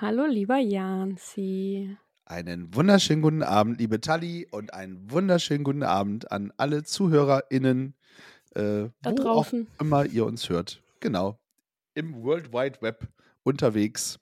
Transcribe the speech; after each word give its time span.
Hallo, 0.00 0.26
lieber 0.26 0.58
Janzi. 0.58 1.96
Einen 2.24 2.74
wunderschönen 2.74 3.22
guten 3.22 3.42
Abend, 3.42 3.78
liebe 3.78 4.00
Tali, 4.00 4.46
und 4.50 4.74
einen 4.74 5.10
wunderschönen 5.10 5.64
guten 5.64 5.82
Abend 5.84 6.30
an 6.32 6.52
alle 6.56 6.82
ZuhörerInnen, 6.82 7.94
äh, 8.54 8.88
Da 9.02 9.10
wo 9.12 9.14
draußen. 9.14 9.68
auch 9.76 9.80
immer 9.80 10.04
ihr 10.04 10.26
uns 10.26 10.48
hört. 10.48 10.82
Genau. 11.00 11.38
Im 11.94 12.22
World 12.22 12.52
Wide 12.52 12.82
Web 12.82 13.08
unterwegs. 13.44 14.18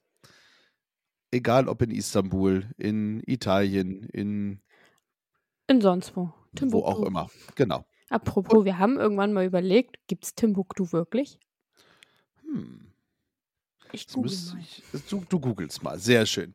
Egal 1.30 1.66
ob 1.66 1.82
in 1.82 1.91
Istanbul, 1.91 2.68
in 2.77 3.23
Italien, 3.27 4.04
in 4.12 4.60
In 5.66 5.80
sonst 5.80 6.15
wo. 6.15 6.27
wo 6.27 6.32
Timbuktu. 6.54 6.87
auch 6.87 7.02
immer. 7.02 7.29
Genau. 7.56 7.84
Apropos, 8.10 8.65
wir 8.65 8.79
haben 8.79 8.98
irgendwann 8.98 9.32
mal 9.32 9.45
überlegt, 9.46 9.96
gibt 10.06 10.24
es 10.24 10.34
Timbuktu 10.37 10.93
wirklich? 10.93 11.41
Hm. 12.43 12.93
Ich 13.94 14.08
google 14.08 14.30
müsste 14.30 14.54
mal. 14.56 14.62
ich, 14.62 14.82
du, 15.08 15.24
du 15.28 15.40
googelst 15.40 15.82
mal. 15.82 15.98
Sehr 15.98 16.26
schön. 16.26 16.54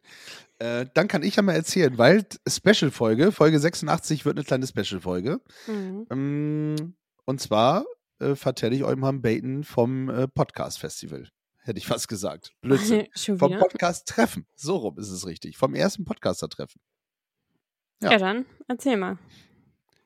Äh, 0.59 0.87
dann 0.93 1.07
kann 1.07 1.23
ich 1.23 1.35
ja 1.37 1.41
mal 1.41 1.53
erzählen, 1.55 1.97
weil 1.97 2.25
Special-Folge, 2.47 3.31
Folge 3.31 3.59
86 3.59 4.25
wird 4.25 4.37
eine 4.37 4.45
kleine 4.45 4.67
Special-Folge. 4.67 5.39
Mhm. 5.67 6.07
Ähm, 6.09 6.95
Und 7.25 7.39
zwar 7.41 7.85
äh, 8.19 8.35
vertelle 8.35 8.75
ich 8.75 8.83
euch 8.83 8.97
mal 8.97 9.09
ein 9.09 9.21
Baten 9.21 9.63
vom 9.63 10.09
äh, 10.09 10.27
Podcast-Festival. 10.27 11.29
Hätte 11.59 11.79
ich 11.79 11.87
fast 11.87 12.07
gesagt. 12.07 12.53
Blödsinn. 12.61 13.07
Vom? 13.37 13.57
Podcast-Treffen. 13.57 14.45
So 14.55 14.75
rum 14.77 14.97
ist 14.97 15.09
es 15.09 15.25
richtig. 15.25 15.57
Vom 15.57 15.73
ersten 15.75 16.05
Podcaster-Treffen. 16.05 16.81
Ja. 18.01 18.11
Ja. 18.11 18.17
dann 18.17 18.45
erzähl 18.67 18.97
mal. 18.97 19.17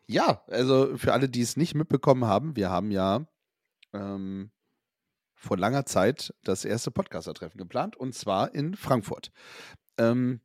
Ja, 0.08 0.44
also 0.48 0.98
für 0.98 1.14
alle, 1.14 1.30
die 1.30 1.42
es 1.42 1.58
nicht 1.58 1.76
mitbekommen 1.76 2.26
haben, 2.26 2.56
wir 2.56 2.70
haben 2.70 2.92
ja 2.92 3.26
ähm, 3.94 4.52
vor 5.44 5.58
langer 5.58 5.86
Zeit 5.86 6.34
das 6.44 6.64
erste 6.66 6.90
Podcaster-Treffen 6.90 7.58
geplant 7.58 7.96
und 7.98 8.16
zwar 8.16 8.56
in 8.56 8.76
Frankfurt. 8.76 9.32
Ähm, 9.98 10.40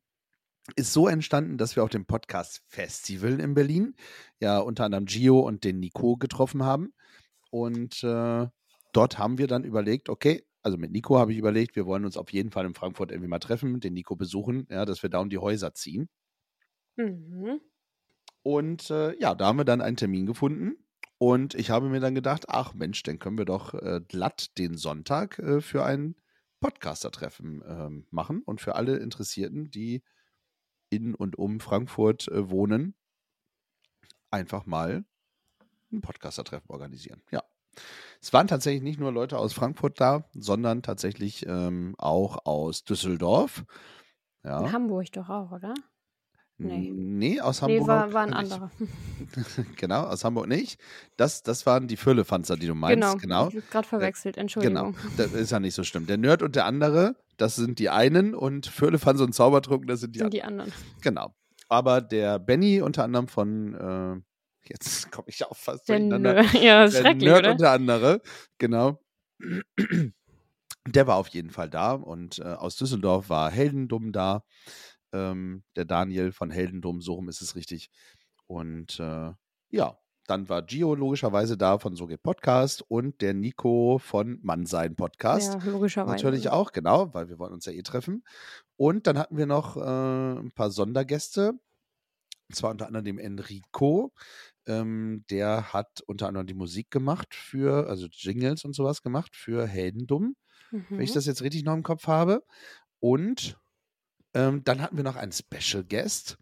ist 0.77 0.93
so 0.93 1.09
entstanden, 1.09 1.57
dass 1.57 1.77
wir 1.77 1.85
auf 1.85 1.91
dem 1.91 2.05
Podcast-Festival 2.05 3.41
in 3.41 3.55
Berlin 3.55 3.95
ja 4.41 4.59
unter 4.59 4.85
anderem 4.85 5.07
Gio 5.07 5.41
und 5.41 5.65
den 5.65 5.79
Nico 5.81 6.17
getroffen 6.17 6.65
haben. 6.65 6.93
Und 7.51 8.03
äh, 8.03 8.47
dort 8.93 9.19
haben 9.19 9.39
wir 9.39 9.47
dann 9.47 9.65
überlegt, 9.65 10.09
okay, 10.09 10.45
also 10.63 10.77
mit 10.77 10.91
Nico 10.91 11.19
habe 11.19 11.33
ich 11.33 11.39
überlegt, 11.39 11.77
wir 11.77 11.87
wollen 11.87 12.05
uns 12.05 12.17
auf 12.17 12.33
jeden 12.33 12.51
Fall 12.51 12.67
in 12.67 12.75
Frankfurt 12.75 13.11
irgendwie 13.11 13.31
mal 13.31 13.39
treffen, 13.39 13.81
den 13.81 13.95
Nico 13.95 14.17
besuchen, 14.17 14.67
ja, 14.69 14.85
dass 14.85 15.03
wir 15.03 15.09
da 15.09 15.21
um 15.21 15.31
die 15.31 15.39
Häuser 15.39 15.73
ziehen. 15.73 16.09
Mhm. 16.97 17.61
Und 18.43 18.91
äh, 18.91 19.19
ja, 19.19 19.35
da 19.35 19.47
haben 19.47 19.59
wir 19.59 19.65
dann 19.65 19.81
einen 19.81 19.97
Termin 19.97 20.27
gefunden. 20.27 20.77
Und 21.19 21.55
ich 21.55 21.70
habe 21.70 21.88
mir 21.88 22.00
dann 22.00 22.14
gedacht, 22.14 22.47
ach 22.48 22.74
Mensch, 22.74 23.02
dann 23.02 23.19
können 23.19 23.38
wir 23.38 23.44
doch 23.44 23.74
äh, 23.74 24.00
glatt 24.06 24.56
den 24.56 24.77
Sonntag 24.77 25.38
äh, 25.41 25.61
für 25.61 25.84
ein 25.84 26.14
Podcaster-Treffen 26.61 27.62
ähm, 27.66 28.06
machen. 28.11 28.42
Und 28.42 28.61
für 28.61 28.77
alle 28.77 28.98
Interessierten, 28.98 29.70
die 29.70 30.02
in 30.91 31.14
und 31.14 31.36
um 31.36 31.61
Frankfurt 31.61 32.28
äh, 32.28 32.50
wohnen, 32.50 32.94
einfach 34.30 34.64
mal 34.64 35.05
ein 35.92 36.00
Podcaster-Treffen 36.00 36.70
organisieren. 36.70 37.23
Ja. 37.30 37.42
Es 38.20 38.33
waren 38.33 38.48
tatsächlich 38.48 38.83
nicht 38.83 38.98
nur 38.98 39.12
Leute 39.12 39.39
aus 39.39 39.52
Frankfurt 39.52 40.01
da, 40.01 40.28
sondern 40.34 40.83
tatsächlich 40.83 41.46
ähm, 41.46 41.95
auch 41.98 42.45
aus 42.46 42.84
Düsseldorf. 42.84 43.64
Ja. 44.45 44.61
In 44.61 44.73
Hamburg 44.73 45.12
doch 45.12 45.28
auch, 45.28 45.52
oder? 45.52 45.74
Nee. 46.61 46.91
Nee, 46.92 47.41
aus 47.41 47.63
Nee, 47.63 47.74
Hamburg. 47.79 47.89
war, 47.89 48.13
war 48.13 48.23
ein 48.23 48.29
nicht. 48.30 48.39
anderer. 48.52 48.70
genau, 49.77 50.02
aus 50.05 50.24
Hamburg 50.24 50.48
nicht. 50.48 50.80
Das, 51.17 51.42
das 51.45 51.67
waren 51.67 51.86
die 51.86 51.96
Füllefanzer, 51.96 52.57
die 52.57 52.67
du 52.67 52.74
meinst. 52.74 53.19
genau. 53.20 53.48
Genau. 53.48 53.63
Gerade 53.70 53.86
verwechselt, 53.86 54.35
Genau. 54.35 54.42
Entschuldigung. 54.42 54.96
Das 55.17 55.33
ist 55.33 55.51
ja 55.52 55.61
nicht 55.61 55.74
so 55.74 55.85
schlimm. 55.85 56.07
Der 56.07 56.17
Nerd 56.19 56.42
und 56.42 56.57
der 56.57 56.64
andere, 56.67 57.14
das 57.36 57.55
sind 57.55 57.79
die 57.79 57.91
einen 57.91 58.35
und 58.35 58.67
Füllefanzer 58.67 59.23
und 59.24 59.35
Zaubertrunken, 59.35 59.86
das 59.86 60.01
sind 60.01 60.14
die 60.17 60.19
Sind 60.19 60.27
anderen. 60.35 60.41
die 60.41 60.42
anderen. 60.42 60.73
Genau. 61.01 61.35
Aber 61.69 62.01
der 62.01 62.39
Benny 62.41 62.80
unter 62.83 63.05
anderem 63.05 63.29
von, 63.29 63.75
äh, 63.75 64.69
jetzt 64.69 65.13
komme 65.13 65.29
ich 65.29 65.45
auch 65.46 65.57
fast 65.57 65.89
Der 65.89 65.98
durcheinander. 65.98 66.35
Nerd. 66.35 66.52
Ja, 66.55 66.85
ist 66.85 66.95
Der 66.96 67.02
schrecklich, 67.02 67.25
Nerd 67.29 67.39
oder? 67.40 67.51
und 67.52 67.61
der 67.61 67.70
andere, 67.70 68.20
genau. 68.58 69.01
Der 70.86 71.07
war 71.07 71.17
auf 71.17 71.29
jeden 71.29 71.51
Fall 71.51 71.69
da 71.69 71.92
und 71.92 72.39
äh, 72.39 72.45
aus 72.45 72.77
Düsseldorf 72.77 73.29
war 73.29 73.51
Heldendum 73.51 74.11
da. 74.11 74.42
Ähm, 75.13 75.63
der 75.77 75.85
Daniel 75.85 76.33
von 76.33 76.51
Heldendum, 76.51 77.01
so 77.01 77.14
rum 77.14 77.29
ist 77.29 77.41
es 77.41 77.55
richtig. 77.57 77.91
Und 78.46 78.98
äh, 79.01 79.33
ja, 79.70 79.98
dann 80.27 80.48
war 80.51 80.63
Gio 80.63 80.95
logischerweise 80.95 81.57
da 81.57 81.79
von 81.79 81.96
So 81.96 82.07
geht 82.07 82.23
Podcast 82.23 82.83
und 82.89 83.23
der 83.23 83.33
Nico 83.33 83.98
von 83.98 84.39
Mannsein 84.42 84.95
Podcast. 84.95 85.55
Ja, 85.55 85.70
logischerweise. 85.70 86.17
Natürlich 86.17 86.51
auch, 86.51 86.73
genau, 86.73 87.14
weil 87.14 87.29
wir 87.30 87.39
wollen 87.39 87.55
uns 87.55 87.64
ja 87.64 87.73
eh 87.73 87.83
treffen. 87.83 88.24
Und 88.77 89.07
dann 89.07 89.19
hatten 89.19 89.39
wir 89.39 89.46
noch 89.46 89.77
äh, 89.77 90.39
ein 90.39 90.52
paar 90.52 90.70
Sondergäste. 90.70 91.52
Und 92.51 92.55
zwar 92.55 92.70
unter 92.70 92.86
anderem 92.86 93.05
dem 93.07 93.19
Enrico. 93.19 94.13
Ähm, 94.67 95.25
der 95.30 95.73
hat 95.73 96.02
unter 96.07 96.29
anderem 96.29 96.46
die 96.46 96.55
Musik 96.55 96.90
gemacht 96.90 97.35
für, 97.35 97.89
also 97.89 98.07
Jingles 98.11 98.64
und 98.67 98.75
sowas 98.75 99.02
gemacht 99.02 99.35
für 99.35 99.67
Heldendum, 99.67 100.36
wenn 100.70 101.01
ich 101.01 101.11
Mhm. 101.11 101.14
das 101.14 101.25
jetzt 101.27 101.40
richtig 101.42 101.64
noch 101.64 101.73
im 101.75 101.83
Kopf 101.83 102.07
habe. 102.07 102.45
Und 103.01 103.58
ähm, 104.39 104.63
dann 104.65 104.81
hatten 104.81 104.97
wir 104.97 105.05
noch 105.05 105.17
einen 105.17 105.33
Special 105.33 105.85
Guest. 105.85 106.39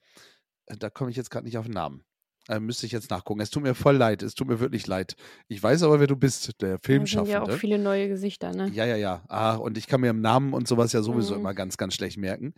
Äh, 0.66 0.76
Da 0.76 0.90
komme 0.90 1.10
ich 1.10 1.16
jetzt 1.16 1.30
gerade 1.30 1.44
nicht 1.46 1.58
auf 1.58 1.66
den 1.66 1.74
Namen. 1.74 2.04
Äh, 2.48 2.60
müsste 2.60 2.86
ich 2.86 2.92
jetzt 2.92 3.10
nachgucken. 3.10 3.40
Es 3.40 3.50
tut 3.50 3.62
mir 3.64 3.74
voll 3.74 3.96
leid. 3.96 4.22
Es 4.22 4.34
tut 4.34 4.46
mir 4.46 4.60
wirklich 4.60 4.86
leid. 4.86 5.16
Ich 5.48 5.60
weiß 5.60 5.82
aber, 5.82 5.98
wer 5.98 6.06
du 6.06 6.14
bist, 6.16 6.60
der 6.60 6.68
Da 6.68 6.74
sind 6.76 6.84
Filmschaffende. 6.84 7.32
ja 7.32 7.42
auch 7.42 7.50
viele 7.58 7.78
neue 7.78 8.08
Gesichter, 8.08 8.52
ne? 8.52 8.68
Ja, 8.72 8.84
ja, 8.84 8.94
ja. 8.96 9.24
Ah, 9.28 9.56
und 9.56 9.76
ich 9.76 9.88
kann 9.88 10.00
mir 10.00 10.10
im 10.10 10.20
Namen 10.20 10.52
und 10.54 10.68
sowas 10.68 10.92
ja 10.92 11.02
sowieso 11.02 11.34
Mhm. 11.34 11.40
immer 11.40 11.54
ganz, 11.54 11.76
ganz 11.76 11.94
schlecht 11.94 12.18
merken. 12.18 12.54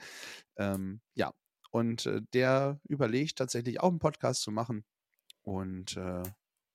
Ähm, 0.57 1.01
ja, 1.15 1.33
und 1.71 2.05
äh, 2.07 2.21
der 2.35 2.81
überlegt 2.89 3.39
tatsächlich 3.39 3.81
auch 3.81 3.89
einen 3.91 3.99
Podcast 3.99 4.43
zu 4.43 4.51
machen. 4.51 4.85
Und 5.43 5.97
äh, 5.97 6.23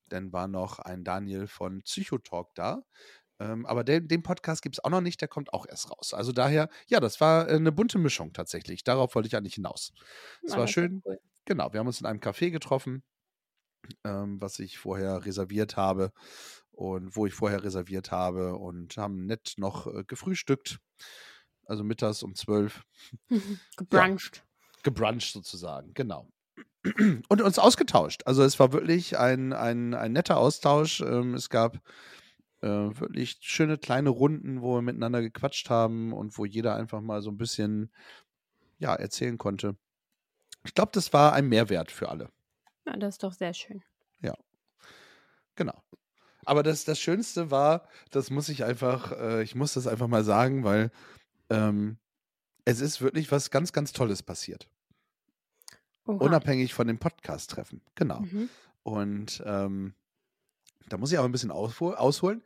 dann 0.10 0.34
war 0.34 0.48
noch 0.48 0.80
ein 0.80 1.04
Daniel 1.04 1.46
von 1.48 1.84
Psychotalk 1.84 2.48
da. 2.56 2.84
Ähm, 3.44 3.66
aber 3.66 3.84
den, 3.84 4.08
den 4.08 4.24
Podcast 4.24 4.62
gibt 4.62 4.76
es 4.76 4.84
auch 4.84 4.90
noch 4.90 5.02
nicht, 5.02 5.20
der 5.22 5.28
kommt 5.28 5.54
auch 5.54 5.66
erst 5.68 5.92
raus. 5.92 6.14
Also 6.14 6.32
daher, 6.32 6.70
ja, 6.88 7.00
das 7.00 7.20
war 7.20 7.50
äh, 7.50 7.56
eine 7.56 7.72
bunte 7.72 7.98
Mischung 7.98 8.34
tatsächlich. 8.34 8.84
Darauf 8.84 9.16
wollte 9.16 9.28
ich 9.28 9.36
eigentlich 9.36 9.56
hinaus. 9.56 9.94
Es 10.44 10.54
war 10.54 10.62
ja 10.62 10.68
schön. 10.68 11.02
cool. 11.06 11.20
Genau, 11.46 11.74
wir 11.74 11.80
haben 11.80 11.88
uns 11.88 12.00
in 12.00 12.06
einem 12.06 12.20
Café 12.20 12.52
getroffen, 12.52 13.04
ähm, 14.06 14.40
was 14.40 14.60
ich 14.60 14.78
vorher 14.78 15.26
reserviert 15.26 15.76
habe 15.76 16.12
und 16.72 17.16
wo 17.16 17.26
ich 17.26 17.34
vorher 17.34 17.64
reserviert 17.64 18.12
habe 18.12 18.56
und 18.56 18.96
haben 18.98 19.26
nett 19.26 19.54
noch 19.58 19.88
äh, 19.88 20.04
gefrühstückt. 20.06 20.80
Also 21.66 21.84
mittags 21.84 22.24
um 22.24 22.36
zwölf 22.36 22.84
Gebruncht. 23.78 24.46
gebruncht 24.84 25.34
sozusagen, 25.34 25.94
genau. 25.94 26.30
Und 27.30 27.42
uns 27.42 27.58
ausgetauscht. 27.60 28.24
Also 28.26 28.44
es 28.44 28.60
war 28.60 28.74
wirklich 28.74 29.18
ein, 29.18 29.54
ein, 29.54 29.94
ein 29.94 30.12
netter 30.12 30.38
Austausch. 30.38 31.00
Ähm, 31.02 31.34
es 31.34 31.50
gab 31.50 31.80
äh, 32.64 33.00
wirklich 33.00 33.38
schöne 33.42 33.78
kleine 33.78 34.10
Runden, 34.10 34.62
wo 34.62 34.76
wir 34.76 34.82
miteinander 34.82 35.22
gequatscht 35.22 35.70
haben 35.70 36.14
und 36.14 36.38
wo 36.38 36.46
jeder 36.46 36.76
einfach 36.76 37.02
mal 37.02 37.22
so 37.22 37.30
ein 37.30 37.38
bisschen 37.38 37.92
ja, 38.80 38.96
erzählen 38.96 39.38
konnte. 39.38 39.76
Ich 40.66 40.74
glaube, 40.74 40.92
das 40.94 41.14
war 41.14 41.34
ein 41.34 41.48
Mehrwert 41.48 41.92
für 41.92 42.10
alle. 42.10 42.30
Ja, 42.86 42.98
das 42.98 43.16
ist 43.16 43.24
doch 43.24 43.34
sehr 43.34 43.54
schön. 43.54 43.84
Genau. 45.56 45.82
Aber 46.46 46.64
das, 46.64 46.84
das 46.84 47.00
Schönste 47.00 47.52
war, 47.52 47.88
das 48.12 48.30
muss 48.30 48.50
ich 48.50 48.64
einfach, 48.66 49.12
äh, 49.14 49.44
ich 49.44 49.56
muss 49.56 49.74
das 49.74 49.88
einfach 49.88 50.08
mal 50.08 50.24
sagen, 50.24 50.64
weil 50.64 50.92
ähm, 51.50 51.98
es 52.66 52.82
ist 52.82 53.02
wirklich 53.02 53.32
was 53.32 53.50
ganz, 53.50 53.72
ganz 53.72 53.94
Tolles 53.94 54.24
passiert. 54.24 54.68
Oha. 56.06 56.18
Unabhängig 56.18 56.74
von 56.74 56.88
dem 56.88 57.00
Podcast-Treffen. 57.00 57.82
Genau. 57.96 58.22
Mhm. 58.22 58.50
Und 58.84 59.42
ähm, 59.46 59.94
da 60.90 60.98
muss 60.98 61.12
ich 61.12 61.18
aber 61.18 61.28
ein 61.28 61.32
bisschen 61.32 61.52
aushol 61.52 61.96
ausholen. 61.96 62.44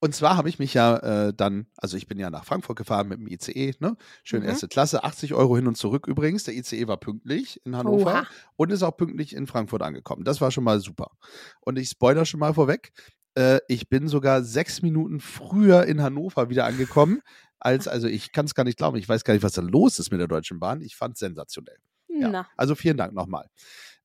Und 0.00 0.14
zwar 0.14 0.36
habe 0.36 0.50
ich 0.50 0.58
mich 0.58 0.74
ja 0.74 0.96
äh, 1.28 1.32
dann, 1.34 1.66
also 1.78 1.96
ich 1.96 2.06
bin 2.06 2.18
ja 2.18 2.28
nach 2.28 2.44
Frankfurt 2.44 2.76
gefahren 2.76 3.08
mit 3.08 3.18
dem 3.20 3.26
ICE, 3.26 3.72
ne? 3.78 3.96
Schön 4.22 4.42
Mhm. 4.42 4.48
erste 4.48 4.68
Klasse, 4.68 5.02
80 5.02 5.32
Euro 5.32 5.56
hin 5.56 5.66
und 5.66 5.76
zurück 5.76 6.06
übrigens. 6.06 6.44
Der 6.44 6.54
ICE 6.54 6.86
war 6.88 6.98
pünktlich 6.98 7.58
in 7.64 7.74
Hannover 7.76 8.12
Oha. 8.12 8.26
und 8.56 8.70
ist 8.70 8.82
auch 8.82 8.96
pünktlich 8.96 9.34
in 9.34 9.46
Frankfurt 9.46 9.80
angekommen. 9.80 10.24
Das 10.24 10.42
war 10.42 10.50
schon 10.50 10.64
mal 10.64 10.78
super. 10.80 11.12
Und 11.60 11.78
ich 11.78 11.88
spoiler 11.88 12.26
schon 12.26 12.40
mal 12.40 12.52
vorweg. 12.52 12.92
Äh, 13.34 13.60
ich 13.66 13.88
bin 13.88 14.08
sogar 14.08 14.42
sechs 14.44 14.82
Minuten 14.82 15.20
früher 15.20 15.84
in 15.86 16.02
Hannover 16.02 16.50
wieder 16.50 16.66
angekommen, 16.66 17.22
als, 17.58 17.88
also 17.88 18.08
ich 18.08 18.32
kann 18.32 18.44
es 18.44 18.54
gar 18.54 18.64
nicht 18.64 18.76
glauben, 18.76 18.98
ich 18.98 19.08
weiß 19.08 19.24
gar 19.24 19.32
nicht, 19.32 19.42
was 19.44 19.52
da 19.52 19.62
los 19.62 19.98
ist 19.98 20.10
mit 20.10 20.20
der 20.20 20.28
Deutschen 20.28 20.58
Bahn. 20.60 20.82
Ich 20.82 20.96
fand 20.96 21.14
es 21.14 21.20
sensationell. 21.20 21.78
Ja. 22.08 22.46
Also 22.58 22.74
vielen 22.74 22.98
Dank 22.98 23.14
nochmal. 23.14 23.46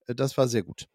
Äh, 0.06 0.16
Das 0.16 0.38
war 0.38 0.48
sehr 0.48 0.64
gut. 0.64 0.88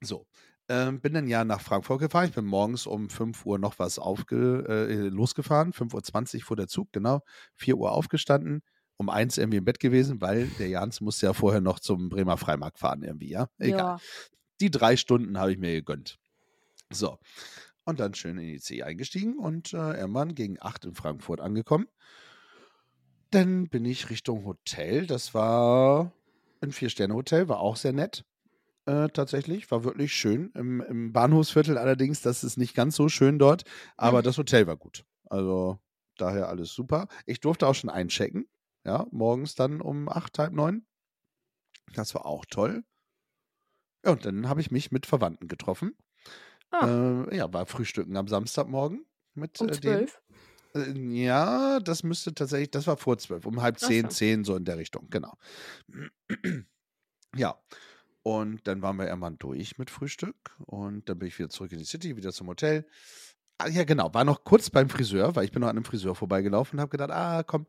So. 0.00 0.24
Ähm, 0.72 1.02
bin 1.02 1.12
dann 1.12 1.28
ja 1.28 1.44
nach 1.44 1.60
Frankfurt 1.60 2.00
gefahren. 2.00 2.28
Ich 2.28 2.34
bin 2.34 2.46
morgens 2.46 2.86
um 2.86 3.10
5 3.10 3.44
Uhr 3.44 3.58
noch 3.58 3.78
was 3.78 3.98
aufge 3.98 4.64
äh, 4.66 5.08
losgefahren. 5.08 5.74
5.20 5.74 6.36
Uhr 6.36 6.40
fuhr 6.40 6.56
der 6.56 6.66
Zug, 6.66 6.90
genau. 6.92 7.20
4 7.56 7.76
Uhr 7.76 7.92
aufgestanden. 7.92 8.62
Um 8.96 9.10
eins 9.10 9.36
irgendwie 9.36 9.58
im 9.58 9.66
Bett 9.66 9.80
gewesen, 9.80 10.22
weil 10.22 10.46
der 10.58 10.68
Jans 10.68 11.02
musste 11.02 11.26
ja 11.26 11.34
vorher 11.34 11.60
noch 11.60 11.78
zum 11.78 12.08
Bremer 12.08 12.38
Freimarkt 12.38 12.78
fahren, 12.78 13.02
irgendwie, 13.02 13.28
ja. 13.28 13.48
Egal. 13.58 13.78
Ja. 13.78 13.98
Die 14.60 14.70
drei 14.70 14.96
Stunden 14.96 15.38
habe 15.38 15.52
ich 15.52 15.58
mir 15.58 15.74
gegönnt. 15.74 16.18
So. 16.90 17.18
Und 17.84 18.00
dann 18.00 18.14
schön 18.14 18.38
in 18.38 18.46
die 18.46 18.60
C 18.60 18.82
eingestiegen 18.82 19.38
und 19.38 19.74
äh, 19.74 19.98
irgendwann 19.98 20.34
gegen 20.34 20.56
8 20.58 20.86
in 20.86 20.94
Frankfurt 20.94 21.42
angekommen. 21.42 21.86
Dann 23.30 23.68
bin 23.68 23.84
ich 23.84 24.08
Richtung 24.08 24.46
Hotel. 24.46 25.06
Das 25.06 25.34
war 25.34 26.12
ein 26.62 26.72
Vier-Sterne-Hotel, 26.72 27.48
war 27.48 27.60
auch 27.60 27.76
sehr 27.76 27.92
nett. 27.92 28.24
Äh, 28.86 29.08
tatsächlich, 29.10 29.70
war 29.70 29.84
wirklich 29.84 30.12
schön. 30.12 30.50
Im, 30.54 30.80
Im 30.80 31.12
Bahnhofsviertel 31.12 31.78
allerdings, 31.78 32.20
das 32.20 32.42
ist 32.42 32.56
nicht 32.56 32.74
ganz 32.74 32.96
so 32.96 33.08
schön 33.08 33.38
dort, 33.38 33.64
aber 33.96 34.22
Mhm. 34.22 34.22
das 34.22 34.38
Hotel 34.38 34.66
war 34.66 34.76
gut. 34.76 35.04
Also 35.26 35.78
daher 36.16 36.48
alles 36.48 36.72
super. 36.72 37.06
Ich 37.26 37.40
durfte 37.40 37.66
auch 37.68 37.74
schon 37.74 37.90
einchecken. 37.90 38.48
Ja, 38.84 39.06
morgens 39.12 39.54
dann 39.54 39.80
um 39.80 40.08
acht, 40.08 40.38
halb 40.38 40.52
neun. 40.52 40.84
Das 41.94 42.14
war 42.14 42.26
auch 42.26 42.44
toll. 42.44 42.84
Ja, 44.04 44.12
und 44.12 44.24
dann 44.24 44.48
habe 44.48 44.60
ich 44.60 44.70
mich 44.70 44.90
mit 44.90 45.06
Verwandten 45.06 45.48
getroffen. 45.48 45.96
Ah, 46.72 46.88
Äh, 46.88 47.36
ja, 47.36 47.52
war 47.52 47.66
Frühstücken 47.66 48.16
am 48.16 48.28
Samstagmorgen 48.28 49.06
mit 49.34 49.60
um 49.60 49.70
äh, 49.70 49.72
zwölf. 49.72 50.20
Äh, 50.76 50.92
Ja, 51.24 51.80
das 51.80 52.02
müsste 52.02 52.34
tatsächlich, 52.34 52.70
das 52.70 52.86
war 52.86 52.96
vor 52.96 53.18
zwölf, 53.18 53.46
um 53.46 53.62
halb 53.62 53.78
zehn, 53.80 54.10
so. 54.10 54.10
zehn, 54.10 54.44
so 54.44 54.56
in 54.56 54.64
der 54.64 54.78
Richtung, 54.78 55.08
genau. 55.10 55.34
Ja, 57.36 57.58
und 58.22 58.66
dann 58.66 58.82
waren 58.82 58.96
wir 58.96 59.06
irgendwann 59.06 59.38
durch 59.38 59.78
mit 59.78 59.90
Frühstück 59.90 60.56
und 60.66 61.08
dann 61.08 61.18
bin 61.18 61.28
ich 61.28 61.38
wieder 61.38 61.48
zurück 61.48 61.72
in 61.72 61.78
die 61.78 61.84
City, 61.84 62.16
wieder 62.16 62.32
zum 62.32 62.48
Hotel. 62.48 62.86
Ah, 63.58 63.68
ja, 63.68 63.84
genau, 63.84 64.12
war 64.12 64.24
noch 64.24 64.44
kurz 64.44 64.70
beim 64.70 64.88
Friseur, 64.88 65.36
weil 65.36 65.44
ich 65.44 65.52
bin 65.52 65.60
noch 65.60 65.68
an 65.68 65.76
einem 65.76 65.84
Friseur 65.84 66.14
vorbeigelaufen 66.14 66.78
und 66.78 66.80
habe 66.80 66.90
gedacht, 66.90 67.10
ah, 67.10 67.42
komm, 67.44 67.66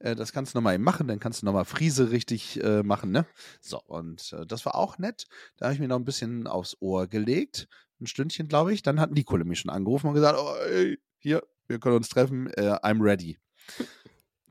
äh, 0.00 0.16
das 0.16 0.32
kannst 0.32 0.54
du 0.54 0.58
nochmal 0.58 0.74
eben 0.74 0.84
machen, 0.84 1.06
dann 1.06 1.20
kannst 1.20 1.42
du 1.42 1.46
nochmal 1.46 1.64
Friese 1.64 2.10
richtig 2.10 2.62
äh, 2.62 2.82
machen, 2.82 3.12
ne? 3.12 3.26
So, 3.60 3.80
und 3.80 4.32
äh, 4.32 4.46
das 4.46 4.64
war 4.66 4.74
auch 4.74 4.98
nett. 4.98 5.26
Da 5.56 5.66
habe 5.66 5.74
ich 5.74 5.80
mir 5.80 5.88
noch 5.88 5.98
ein 5.98 6.04
bisschen 6.04 6.46
aufs 6.46 6.76
Ohr 6.80 7.06
gelegt, 7.06 7.68
ein 8.00 8.06
Stündchen, 8.06 8.48
glaube 8.48 8.72
ich. 8.72 8.82
Dann 8.82 8.98
hat 9.00 9.12
Nicole 9.12 9.44
mich 9.44 9.60
schon 9.60 9.70
angerufen 9.70 10.08
und 10.08 10.14
gesagt, 10.14 10.38
oh, 10.40 10.54
ey, 10.66 10.98
hier, 11.18 11.42
wir 11.68 11.78
können 11.78 11.96
uns 11.96 12.08
treffen, 12.08 12.48
äh, 12.54 12.78
I'm 12.82 13.02
ready. 13.02 13.38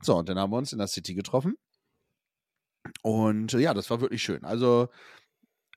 So, 0.00 0.16
und 0.16 0.28
dann 0.28 0.38
haben 0.38 0.52
wir 0.52 0.58
uns 0.58 0.72
in 0.72 0.78
der 0.78 0.88
City 0.88 1.14
getroffen. 1.14 1.56
Und 3.02 3.52
äh, 3.54 3.58
ja, 3.58 3.74
das 3.74 3.90
war 3.90 4.00
wirklich 4.00 4.22
schön. 4.22 4.44
Also 4.44 4.88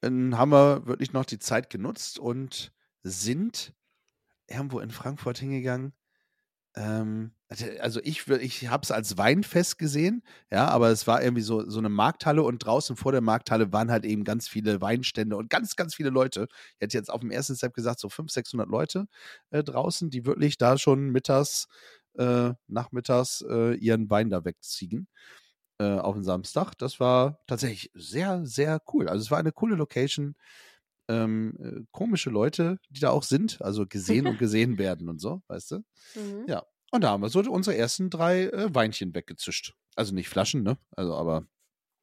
haben 0.03 0.51
wir 0.51 0.85
wirklich 0.87 1.13
noch 1.13 1.25
die 1.25 1.39
Zeit 1.39 1.69
genutzt 1.69 2.19
und 2.19 2.71
sind 3.03 3.73
irgendwo 4.47 4.79
in 4.79 4.91
Frankfurt 4.91 5.39
hingegangen. 5.39 5.93
Ähm, 6.75 7.33
also 7.81 7.99
ich, 8.03 8.21
wür- 8.23 8.39
ich 8.39 8.69
habe 8.69 8.83
es 8.83 8.91
als 8.91 9.17
Weinfest 9.17 9.77
gesehen, 9.77 10.23
ja, 10.51 10.67
aber 10.69 10.89
es 10.89 11.05
war 11.07 11.21
irgendwie 11.21 11.41
so, 11.43 11.69
so 11.69 11.79
eine 11.79 11.89
Markthalle 11.89 12.43
und 12.43 12.59
draußen 12.59 12.95
vor 12.95 13.11
der 13.11 13.21
Markthalle 13.21 13.73
waren 13.73 13.91
halt 13.91 14.05
eben 14.05 14.23
ganz 14.23 14.47
viele 14.47 14.79
Weinstände 14.81 15.35
und 15.37 15.49
ganz, 15.49 15.75
ganz 15.75 15.95
viele 15.95 16.09
Leute. 16.11 16.47
Ich 16.75 16.81
hätte 16.81 16.97
jetzt 16.97 17.11
auf 17.11 17.21
dem 17.21 17.31
ersten 17.31 17.55
Step 17.57 17.73
gesagt, 17.73 17.99
so 17.99 18.07
500, 18.09 18.31
600 18.33 18.69
Leute 18.69 19.07
äh, 19.51 19.63
draußen, 19.63 20.09
die 20.09 20.25
wirklich 20.25 20.57
da 20.57 20.77
schon 20.77 21.09
mittags, 21.11 21.67
äh, 22.17 22.53
nachmittags 22.67 23.43
äh, 23.49 23.75
ihren 23.75 24.09
Wein 24.09 24.29
da 24.29 24.45
wegziehen 24.45 25.07
äh, 25.81 25.97
auf 25.97 26.13
den 26.13 26.23
Samstag. 26.23 26.75
Das 26.77 26.99
war 26.99 27.39
tatsächlich 27.47 27.89
sehr, 27.95 28.45
sehr 28.45 28.79
cool. 28.93 29.09
Also 29.09 29.23
es 29.23 29.31
war 29.31 29.39
eine 29.39 29.51
coole 29.51 29.75
Location. 29.75 30.35
Ähm, 31.07 31.57
äh, 31.59 31.81
komische 31.91 32.29
Leute, 32.29 32.77
die 32.89 32.99
da 32.99 33.09
auch 33.09 33.23
sind, 33.23 33.59
also 33.63 33.87
gesehen 33.87 34.27
und 34.27 34.37
gesehen 34.39 34.77
werden 34.77 35.09
und 35.09 35.19
so, 35.19 35.41
weißt 35.47 35.71
du? 35.71 35.75
Mhm. 36.15 36.45
Ja. 36.47 36.63
Und 36.91 37.03
da 37.03 37.09
haben 37.09 37.23
wir 37.23 37.29
so 37.29 37.39
unsere 37.39 37.75
ersten 37.75 38.11
drei 38.11 38.43
äh, 38.43 38.73
Weinchen 38.75 39.15
weggezischt. 39.15 39.73
Also 39.95 40.13
nicht 40.13 40.29
Flaschen, 40.29 40.61
ne? 40.61 40.77
Also 40.91 41.15
aber 41.15 41.47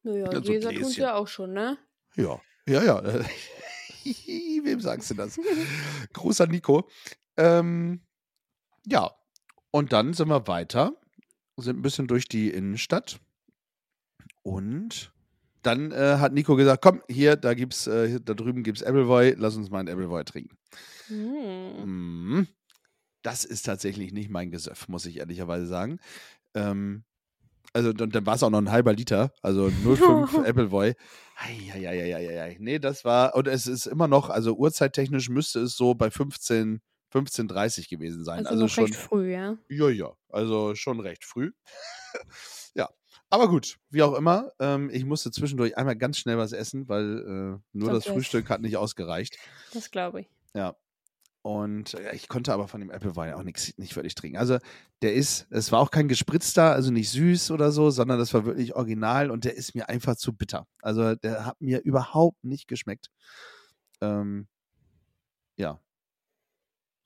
Naja, 0.03 0.25
Ja, 0.31 0.35
so 0.35 0.51
Gläser 0.51 0.73
tun 0.73 0.91
ja 0.91 1.15
auch 1.15 1.27
schon, 1.27 1.53
ne? 1.53 1.77
ja, 2.15 2.41
ja, 2.67 2.83
ja. 2.83 2.99
äh, 2.99 3.23
Wem 4.63 4.81
sagst 4.81 5.09
du 5.11 5.15
das? 5.15 5.39
Gruß 6.13 6.41
an 6.41 6.49
Nico. 6.49 6.89
Ähm, 7.37 8.01
ja, 8.85 9.11
und 9.71 9.93
dann 9.93 10.13
sind 10.13 10.27
wir 10.27 10.47
weiter, 10.47 10.97
sind 11.55 11.79
ein 11.79 11.81
bisschen 11.81 12.07
durch 12.07 12.27
die 12.27 12.49
Innenstadt 12.49 13.19
und 14.43 15.11
dann 15.61 15.91
äh, 15.91 16.17
hat 16.19 16.33
Nico 16.33 16.55
gesagt, 16.55 16.81
komm, 16.81 17.01
hier, 17.09 17.35
da 17.35 17.53
gibt's, 17.53 17.87
äh, 17.87 18.19
da 18.21 18.33
drüben 18.33 18.63
gibt's 18.63 18.83
Appleboy, 18.83 19.35
lass 19.37 19.55
uns 19.55 19.69
mal 19.69 19.79
ein 19.79 19.89
Appleboy 19.89 20.23
trinken. 20.23 20.57
Mhm. 21.09 22.47
Das 23.21 23.43
ist 23.43 23.63
tatsächlich 23.63 24.13
nicht 24.13 24.29
mein 24.29 24.51
Gesöff, 24.51 24.87
muss 24.87 25.05
ich 25.05 25.17
ehrlicherweise 25.17 25.67
sagen. 25.67 25.99
Ähm, 26.53 27.03
also 27.73 27.93
dann, 27.93 28.09
dann 28.09 28.25
war 28.25 28.35
es 28.35 28.43
auch 28.43 28.49
noch 28.49 28.59
ein 28.61 28.71
halber 28.71 28.93
Liter, 28.93 29.31
also 29.41 29.67
0,5 29.67 30.43
Appleboy. 30.47 30.95
Eieieiei. 31.35 32.57
Nee, 32.59 32.79
das 32.79 33.05
war, 33.05 33.35
und 33.35 33.47
es 33.47 33.67
ist 33.67 33.85
immer 33.85 34.07
noch, 34.07 34.29
also 34.29 34.55
uhrzeittechnisch 34.55 35.29
müsste 35.29 35.61
es 35.61 35.75
so 35.75 35.93
bei 35.93 36.09
15, 36.09 36.81
15.30 37.13 37.89
gewesen 37.89 38.23
sein. 38.23 38.39
Also, 38.47 38.63
Also, 38.63 38.67
schon, 38.67 38.85
recht 38.85 38.95
früh, 38.95 39.31
ja. 39.31 39.57
ja, 39.69 39.89
ja, 39.89 40.13
also 40.29 40.75
schon 40.75 40.99
recht 40.99 41.25
früh. 41.25 41.51
ja, 42.75 42.89
aber 43.29 43.47
gut, 43.47 43.77
wie 43.89 44.01
auch 44.03 44.13
immer, 44.15 44.51
ähm, 44.59 44.89
ich 44.91 45.05
musste 45.05 45.31
zwischendurch 45.31 45.77
einmal 45.77 45.95
ganz 45.95 46.17
schnell 46.17 46.37
was 46.37 46.51
essen, 46.51 46.87
weil 46.89 47.19
äh, 47.19 47.59
nur 47.77 47.91
das 47.91 48.05
wär's- 48.05 48.13
Frühstück 48.13 48.49
hat 48.49 48.61
nicht 48.61 48.77
ausgereicht. 48.77 49.37
Das 49.73 49.91
glaube 49.91 50.21
ich. 50.21 50.29
Ja. 50.53 50.75
Und 51.41 51.93
äh, 51.93 52.13
ich 52.15 52.27
konnte 52.27 52.53
aber 52.53 52.67
von 52.67 52.81
dem 52.81 52.91
Apple-Wein 52.91 53.33
auch 53.33 53.43
nix, 53.43 53.77
nicht 53.77 53.95
wirklich 53.95 54.13
trinken. 54.13 54.37
Also 54.37 54.57
der 55.01 55.13
ist, 55.13 55.47
es 55.51 55.71
war 55.71 55.79
auch 55.79 55.89
kein 55.89 56.09
gespritzter, 56.09 56.73
also 56.73 56.91
nicht 56.91 57.09
süß 57.11 57.51
oder 57.51 57.71
so, 57.71 57.91
sondern 57.91 58.19
das 58.19 58.33
war 58.33 58.45
wirklich 58.45 58.75
original 58.75 59.31
und 59.31 59.45
der 59.45 59.55
ist 59.55 59.73
mir 59.73 59.87
einfach 59.87 60.17
zu 60.17 60.33
bitter. 60.33 60.67
Also 60.81 61.15
der 61.15 61.45
hat 61.45 61.61
mir 61.61 61.79
überhaupt 61.81 62.43
nicht 62.43 62.67
geschmeckt. 62.67 63.09
Ähm, 64.01 64.47
ja. 65.55 65.79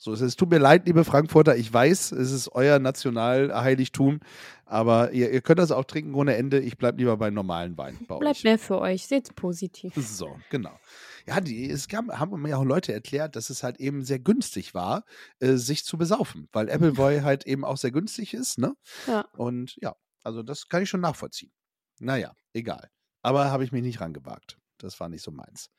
So, 0.04 0.12
es 0.12 0.20
ist, 0.20 0.36
tut 0.36 0.50
mir 0.50 0.58
leid, 0.58 0.86
liebe 0.86 1.06
Frankfurter, 1.06 1.56
ich 1.56 1.72
weiß, 1.72 2.12
es 2.12 2.34
ist 2.34 2.50
euer 2.50 2.78
Nationalheiligtum, 2.78 4.20
aber 4.66 5.14
ihr, 5.14 5.32
ihr 5.32 5.40
könnt 5.40 5.60
das 5.60 5.72
auch 5.72 5.86
trinken 5.86 6.14
ohne 6.14 6.36
Ende. 6.36 6.60
Ich 6.60 6.78
bleibe 6.78 6.98
lieber 6.98 7.16
beim 7.16 7.34
normalen 7.34 7.78
Wein 7.78 7.98
bei 8.06 8.18
Bleibt 8.18 8.40
euch. 8.40 8.44
mehr 8.44 8.60
für 8.60 8.82
euch. 8.82 9.08
Seht's 9.08 9.32
positiv. 9.32 9.94
So, 9.96 10.36
genau. 10.50 10.78
Ja, 11.26 11.40
die, 11.40 11.70
es 11.70 11.88
gab, 11.88 12.10
haben 12.10 12.42
mir 12.42 12.58
auch 12.58 12.66
Leute 12.66 12.92
erklärt, 12.92 13.38
dass 13.38 13.50
es 13.50 13.64
halt 13.64 13.80
eben 13.80 14.04
sehr 14.04 14.20
günstig 14.20 14.74
war, 14.74 15.06
äh, 15.40 15.54
sich 15.54 15.86
zu 15.86 15.98
besaufen, 15.98 16.50
weil 16.52 16.70
Appleboy 16.70 17.22
halt 17.24 17.48
eben 17.48 17.64
auch 17.64 17.78
sehr 17.78 17.92
günstig 17.92 18.34
ist, 18.34 18.58
ne? 18.58 18.76
Ja. 19.08 19.22
Und 19.38 19.78
ja, 19.82 19.96
also 20.22 20.44
das 20.44 20.68
kann 20.68 20.84
ich 20.84 20.90
schon 20.90 21.00
nachvollziehen. 21.00 21.54
Naja, 22.02 22.36
egal. 22.52 22.90
Aber 23.22 23.52
habe 23.52 23.64
ich 23.64 23.72
mich 23.72 23.84
nicht 23.84 24.02
rangewagt. 24.02 24.58
Das 24.84 25.00
war 25.00 25.10
nicht 25.10 25.24
so 25.24 25.32
meins. 25.32 25.70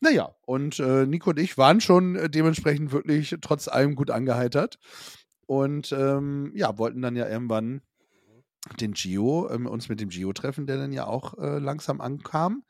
Naja, 0.00 0.34
und 0.46 0.78
äh, 0.78 1.06
Nico 1.06 1.30
und 1.30 1.38
ich 1.38 1.58
waren 1.58 1.80
schon 1.80 2.16
äh, 2.16 2.30
dementsprechend 2.30 2.92
wirklich 2.92 3.36
trotz 3.40 3.68
allem 3.68 3.94
gut 3.94 4.10
angeheitert. 4.10 4.78
Und 5.46 5.92
ähm, 5.92 6.52
ja, 6.54 6.78
wollten 6.78 7.02
dann 7.02 7.16
ja 7.16 7.28
irgendwann 7.28 7.82
den 8.80 8.92
Gio, 8.92 9.50
ähm, 9.50 9.66
uns 9.66 9.88
mit 9.88 10.00
dem 10.00 10.08
Gio 10.08 10.32
treffen, 10.32 10.66
der 10.66 10.76
dann 10.76 10.92
ja 10.92 11.06
auch 11.06 11.36
äh, 11.38 11.58
langsam 11.58 12.00
ankam. 12.00 12.64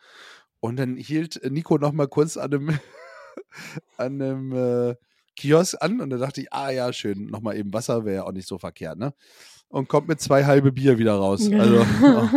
Und 0.60 0.76
dann 0.76 0.96
hielt 0.96 1.40
Nico 1.50 1.76
noch 1.76 1.92
mal 1.92 2.08
kurz 2.08 2.36
an 2.36 2.54
einem, 2.54 2.68
an 3.98 4.22
einem 4.22 4.52
äh, 4.52 4.96
Kiosk 5.36 5.76
an 5.80 6.00
und 6.00 6.10
da 6.10 6.18
dachte 6.18 6.40
ich, 6.40 6.52
ah 6.52 6.70
ja, 6.70 6.92
schön, 6.92 7.26
noch 7.26 7.40
mal 7.40 7.56
eben 7.56 7.72
Wasser 7.72 8.04
wäre 8.04 8.16
ja 8.16 8.22
auch 8.24 8.32
nicht 8.32 8.48
so 8.48 8.58
verkehrt, 8.58 8.98
ne? 8.98 9.14
Und 9.68 9.88
kommt 9.88 10.08
mit 10.08 10.20
zwei 10.20 10.44
halbe 10.44 10.70
Bier 10.70 10.98
wieder 10.98 11.14
raus. 11.14 11.50
Also, 11.50 11.86
oh, 12.02 12.28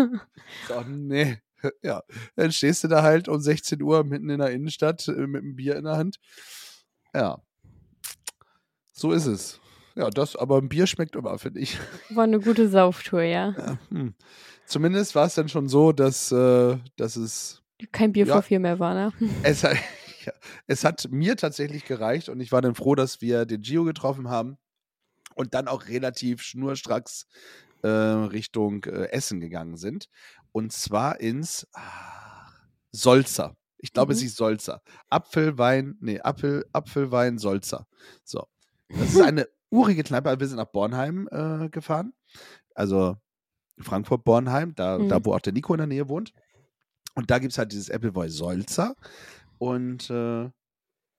so, 0.67 0.81
nee. 0.87 1.37
Ja, 1.83 2.03
dann 2.35 2.51
stehst 2.51 2.83
du 2.83 2.87
da 2.87 3.01
halt 3.03 3.27
um 3.27 3.39
16 3.39 3.81
Uhr 3.81 4.03
mitten 4.03 4.29
in 4.29 4.39
der 4.39 4.51
Innenstadt 4.51 5.07
äh, 5.07 5.11
mit 5.27 5.41
einem 5.43 5.55
Bier 5.55 5.75
in 5.75 5.85
der 5.85 5.97
Hand. 5.97 6.17
Ja, 7.13 7.41
so 8.93 9.11
ist 9.11 9.25
es. 9.25 9.59
Ja, 9.95 10.09
das, 10.09 10.35
aber 10.35 10.57
ein 10.57 10.67
Bier 10.67 10.87
schmeckt 10.87 11.15
immer, 11.15 11.37
finde 11.39 11.61
ich. 11.61 11.77
War 12.09 12.25
eine 12.25 12.39
gute 12.39 12.67
Sauftour, 12.67 13.21
ja. 13.21 13.55
Ja, 13.57 13.77
hm. 13.89 14.13
Zumindest 14.65 15.15
war 15.15 15.25
es 15.27 15.35
dann 15.35 15.47
schon 15.47 15.69
so, 15.69 15.91
dass, 15.91 16.31
äh, 16.31 16.77
dass 16.97 17.15
es, 17.15 17.61
Kein 17.91 18.11
Bier 18.11 18.25
Ja. 18.25 18.33
vor 18.33 18.41
vier 18.41 18.59
mehr 18.59 18.79
war, 18.79 18.93
ne? 18.93 19.13
es, 19.43 19.63
hat- 19.63 19.77
ja, 20.25 20.33
es 20.67 20.83
hat 20.83 21.07
mir 21.11 21.37
tatsächlich 21.37 21.85
gereicht 21.85 22.27
und 22.29 22.39
ich 22.41 22.51
war 22.51 22.61
dann 22.61 22.75
froh, 22.75 22.95
dass 22.95 23.21
wir 23.21 23.45
den 23.45 23.61
Gio 23.61 23.83
getroffen 23.85 24.27
haben 24.29 24.57
und 25.35 25.53
dann 25.53 25.67
auch 25.69 25.87
relativ 25.87 26.41
schnurstracks 26.41 27.27
äh, 27.83 27.87
Richtung 27.87 28.83
äh, 28.85 29.11
Essen 29.11 29.39
gegangen 29.39 29.77
sind. 29.77 30.07
Und 30.55 30.71
zwar 30.71 31.19
ins 31.19 31.67
ah, 31.73 32.47
Solzer. 32.93 33.57
Ich 33.77 33.91
glaube, 33.91 34.13
es 34.13 34.21
Mhm. 34.21 34.27
ist 34.27 34.37
Solzer. 34.37 34.81
Apfelwein, 35.09 35.97
nee, 35.99 36.21
Apfel, 36.21 36.65
Apfelwein 36.71 37.37
Solzer. 37.39 37.85
So. 38.23 38.47
Das 38.87 39.13
ist 39.13 39.21
eine 39.21 39.49
urige 39.69 40.01
Kneipe. 40.05 40.39
Wir 40.39 40.47
sind 40.47 40.55
nach 40.55 40.71
Bornheim 40.71 41.27
äh, 41.29 41.67
gefahren. 41.69 42.13
also 42.73 43.17
Frankfurt-Bornheim, 43.79 44.75
da, 44.75 44.97
Mhm. 44.97 45.09
da 45.09 45.23
wo 45.25 45.33
auch 45.33 45.41
der 45.41 45.51
Nico 45.51 45.73
in 45.73 45.79
der 45.79 45.87
Nähe 45.87 46.07
wohnt. 46.07 46.31
Und 47.15 47.29
da 47.31 47.39
gibt 47.39 47.51
es 47.51 47.57
halt 47.57 47.73
dieses 47.73 47.89
Appleboy 47.91 48.29
Solzer. 48.29 48.95
Und 49.57 50.09
äh, 50.09 50.49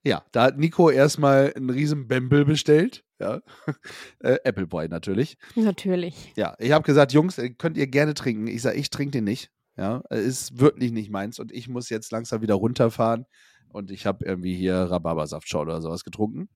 ja, 0.05 0.25
da 0.33 0.45
hat 0.45 0.57
Nico 0.57 0.88
erstmal 0.88 1.52
einen 1.55 1.69
riesen 1.71 2.09
Bembel 2.09 2.47
bestellt. 2.47 3.05
Ja. 3.18 3.40
äh, 4.20 4.38
Appleboy 4.44 4.88
natürlich. 4.88 5.38
Natürlich. 5.54 6.32
Ja, 6.37 6.54
ich 6.58 6.73
habe 6.73 6.85
gesagt, 6.85 7.12
Jungs, 7.12 7.38
äh, 7.38 7.50
könnt 7.50 7.76
ihr 7.76 7.87
gerne 7.87 8.14
trinken. 8.14 8.46
Ich 8.46 8.62
sage, 8.62 8.76
ich 8.76 8.90
trinke 8.90 9.12
den 9.12 9.25
nicht. 9.25 9.50
Ja, 9.76 10.02
äh, 10.11 10.20
ist 10.20 10.58
wirklich 10.58 10.92
nicht 10.92 11.11
meins. 11.11 11.38
Und 11.38 11.52
ich 11.52 11.68
muss 11.68 11.88
jetzt 11.88 12.12
langsam 12.12 12.42
wieder 12.42 12.54
runterfahren. 12.54 13.26
Und 13.68 13.90
ich 13.90 14.06
habe 14.06 14.25
irgendwie 14.25 14.54
hier 14.56 14.75
Rhabarbersaftschau 14.75 15.61
oder 15.61 15.82
sowas 15.82 16.04
getrunken. 16.04 16.49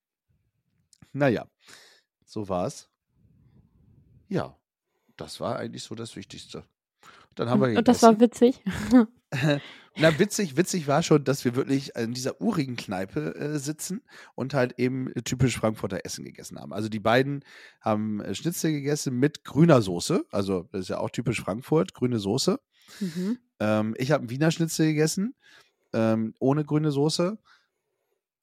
Naja, 1.13 1.47
so 2.25 2.49
war's. 2.49 2.89
Ja, 4.29 4.57
das 5.17 5.41
war 5.41 5.59
eigentlich 5.59 5.83
so 5.83 5.95
das 5.95 6.17
Wichtigste. 6.17 6.65
Dann 7.35 7.51
haben 7.51 7.61
wir 7.61 7.77
Und 7.77 7.89
das 7.89 8.03
war 8.03 8.21
witzig. 8.21 8.63
na, 9.97 10.19
witzig, 10.19 10.57
witzig 10.57 10.87
war 10.87 11.03
schon, 11.03 11.25
dass 11.25 11.45
wir 11.45 11.57
wirklich 11.57 11.95
in 11.97 12.13
dieser 12.15 12.41
urigen 12.41 12.77
Kneipe 12.77 13.35
äh, 13.35 13.59
sitzen 13.59 14.03
und 14.35 14.55
halt 14.55 14.79
eben 14.79 15.13
typisch 15.25 15.59
Frankfurter 15.59 16.01
Essen 16.05 16.25
gegessen 16.25 16.59
haben. 16.59 16.73
Also 16.73 16.89
die 16.89 17.01
beiden 17.01 17.45
haben 17.81 18.21
äh, 18.21 18.35
Schnitzel 18.35 18.73
gegessen 18.73 19.17
mit 19.19 19.45
grüner 19.45 19.83
Soße. 19.83 20.25
Also 20.31 20.69
das 20.73 20.83
ist 20.83 20.89
ja 20.89 20.99
auch 20.99 21.11
typisch 21.11 21.41
Frankfurt, 21.41 21.93
grüne 21.95 22.19
Soße. 22.19 22.61
Mhm. 23.01 23.39
Ähm, 23.59 23.95
ich 23.99 24.11
habe 24.13 24.21
einen 24.23 24.31
Wiener 24.31 24.51
Schnitzel 24.51 24.87
gegessen, 24.87 25.35
ähm, 25.93 26.35
ohne 26.39 26.65
grüne 26.65 26.93
Soße. 26.93 27.39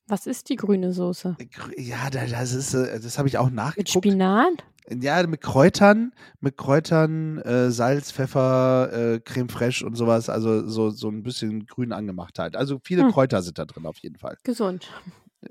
Was 0.10 0.26
ist 0.28 0.50
die 0.50 0.56
grüne 0.56 0.94
Soße? 0.94 1.36
Äh, 1.40 1.82
Ja, 1.82 2.10
da- 2.10 2.26
das 2.26 2.54
ist, 2.54 2.74
äh, 2.74 3.00
das 3.00 3.18
habe 3.18 3.28
ich 3.28 3.38
auch 3.38 3.48
Mit 3.48 3.56
nachgeguckt. 3.56 3.90
Spinat? 4.06 4.64
Ja, 4.90 5.26
mit 5.28 5.42
Kräutern, 5.42 6.14
mit 6.40 6.56
Kräutern, 6.56 7.40
äh, 7.40 7.72
Salz, 7.72 8.12
Pfeffer, 8.12 8.92
äh, 9.16 9.20
Creme 9.20 9.50
fraiche 9.50 9.86
und 9.86 9.96
sowas. 9.96 10.30
Also 10.30 10.68
so, 10.68 10.90
so 10.92 11.10
ein 11.10 11.24
bisschen 11.24 11.66
grün 11.66 11.92
angemacht 11.92 12.40
halt. 12.40 12.56
Also 12.56 12.80
viele 12.84 13.04
Hm. 13.04 13.12
Kräuter 13.12 13.42
sind 13.42 13.58
da 13.58 13.66
drin 13.66 13.86
auf 13.86 13.98
jeden 13.98 14.18
Fall. 14.18 14.38
Gesund. 14.44 14.90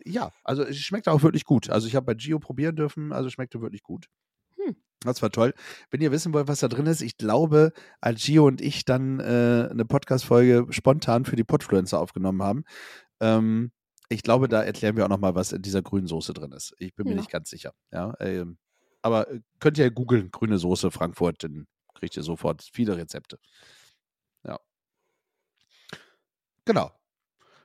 Ja, 0.05 0.33
also 0.43 0.63
es 0.63 0.79
schmeckt 0.79 1.07
auch 1.09 1.23
wirklich 1.23 1.45
gut. 1.45 1.69
Also 1.71 1.87
ich 1.87 1.95
habe 1.95 2.07
bei 2.07 2.15
Gio 2.15 2.39
probieren 2.39 2.77
dürfen, 2.77 3.13
also 3.13 3.29
schmeckte 3.31 3.61
wirklich 3.61 3.83
gut. 3.83 4.07
Hm. 4.57 4.75
Das 5.01 5.21
war 5.23 5.31
toll. 5.31 5.53
Wenn 5.91 6.01
ihr 6.01 6.11
wissen 6.13 6.33
wollt, 6.33 6.49
was 6.49 6.61
da 6.61 6.69
drin 6.69 6.87
ist, 6.87 7.03
ich 7.03 7.19
glaube, 7.19 7.73
als 8.01 8.25
Gio 8.25 8.47
und 8.47 8.61
ich 8.63 8.85
dann 8.87 9.21
äh, 9.21 9.69
eine 9.71 9.85
Podcast-Folge 9.85 10.67
spontan 10.71 11.25
für 11.27 11.37
die 11.37 11.45
Podfluencer 11.45 12.01
aufgenommen 12.01 12.43
haben, 12.43 12.65
ähm, 13.21 13.71
ich 14.09 14.23
glaube, 14.23 14.49
da 14.49 14.63
erklären 14.63 14.97
wir 14.97 15.05
auch 15.05 15.09
nochmal, 15.11 15.35
was 15.35 15.53
in 15.53 15.63
dieser 15.63 15.83
grünen 15.83 16.07
Soße 16.07 16.33
drin 16.33 16.53
ist. 16.53 16.75
Ich 16.79 16.95
bin 16.95 17.05
mir 17.07 17.13
Ja. 17.13 17.17
nicht 17.19 17.31
ganz 17.31 17.51
sicher. 17.51 17.73
Ja, 17.93 18.15
ähm, 18.21 18.57
aber 19.07 19.31
äh, 19.31 19.41
könnt 19.61 19.79
ihr 19.79 19.91
googeln, 19.91 20.31
grüne 20.33 20.59
Soße 20.59 20.91
Frankfurt, 20.91 21.45
dann 21.45 21.67
kriegt 21.95 22.17
ihr 22.17 22.25
sofort 22.25 22.69
viele 22.73 22.97
Rezepte. 22.97 23.39
Ja. 24.45 24.59
Genau. 26.65 26.91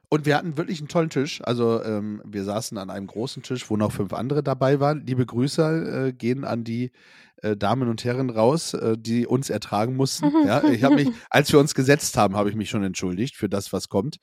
Und 0.08 0.26
wir 0.26 0.36
hatten 0.36 0.58
wirklich 0.58 0.80
einen 0.80 0.90
tollen 0.90 1.10
Tisch. 1.10 1.42
Also 1.44 1.82
ähm, 1.84 2.22
wir 2.26 2.44
saßen 2.44 2.78
an 2.78 2.90
einem 2.90 3.08
großen 3.08 3.44
Tisch, 3.44 3.70
wo 3.70 3.78
noch 3.78 3.92
fünf 3.94 4.14
andere 4.14 4.44
dabei 4.44 4.80
waren. 4.80 5.06
Liebe 5.06 5.26
Grüße 5.26 6.08
äh, 6.10 6.14
gehen 6.14 6.44
an 6.44 6.64
die 6.64 6.92
äh, 7.38 7.56
Damen 7.58 7.90
und 7.90 8.04
Herren 8.04 8.30
raus, 8.30 8.74
äh, 8.74 8.98
die 9.00 9.26
uns 9.26 9.50
ertragen 9.50 9.96
mussten. 9.96 10.30
ja, 10.46 10.64
ich 10.66 10.84
habe 10.84 10.96
mich, 10.96 11.10
als 11.30 11.52
wir 11.52 11.60
uns 11.60 11.74
gesetzt 11.74 12.18
haben, 12.18 12.36
habe 12.36 12.50
ich 12.50 12.56
mich 12.56 12.70
schon 12.70 12.84
entschuldigt 12.84 13.36
für 13.36 13.50
das, 13.50 13.74
was 13.74 13.88
kommt. 13.88 14.18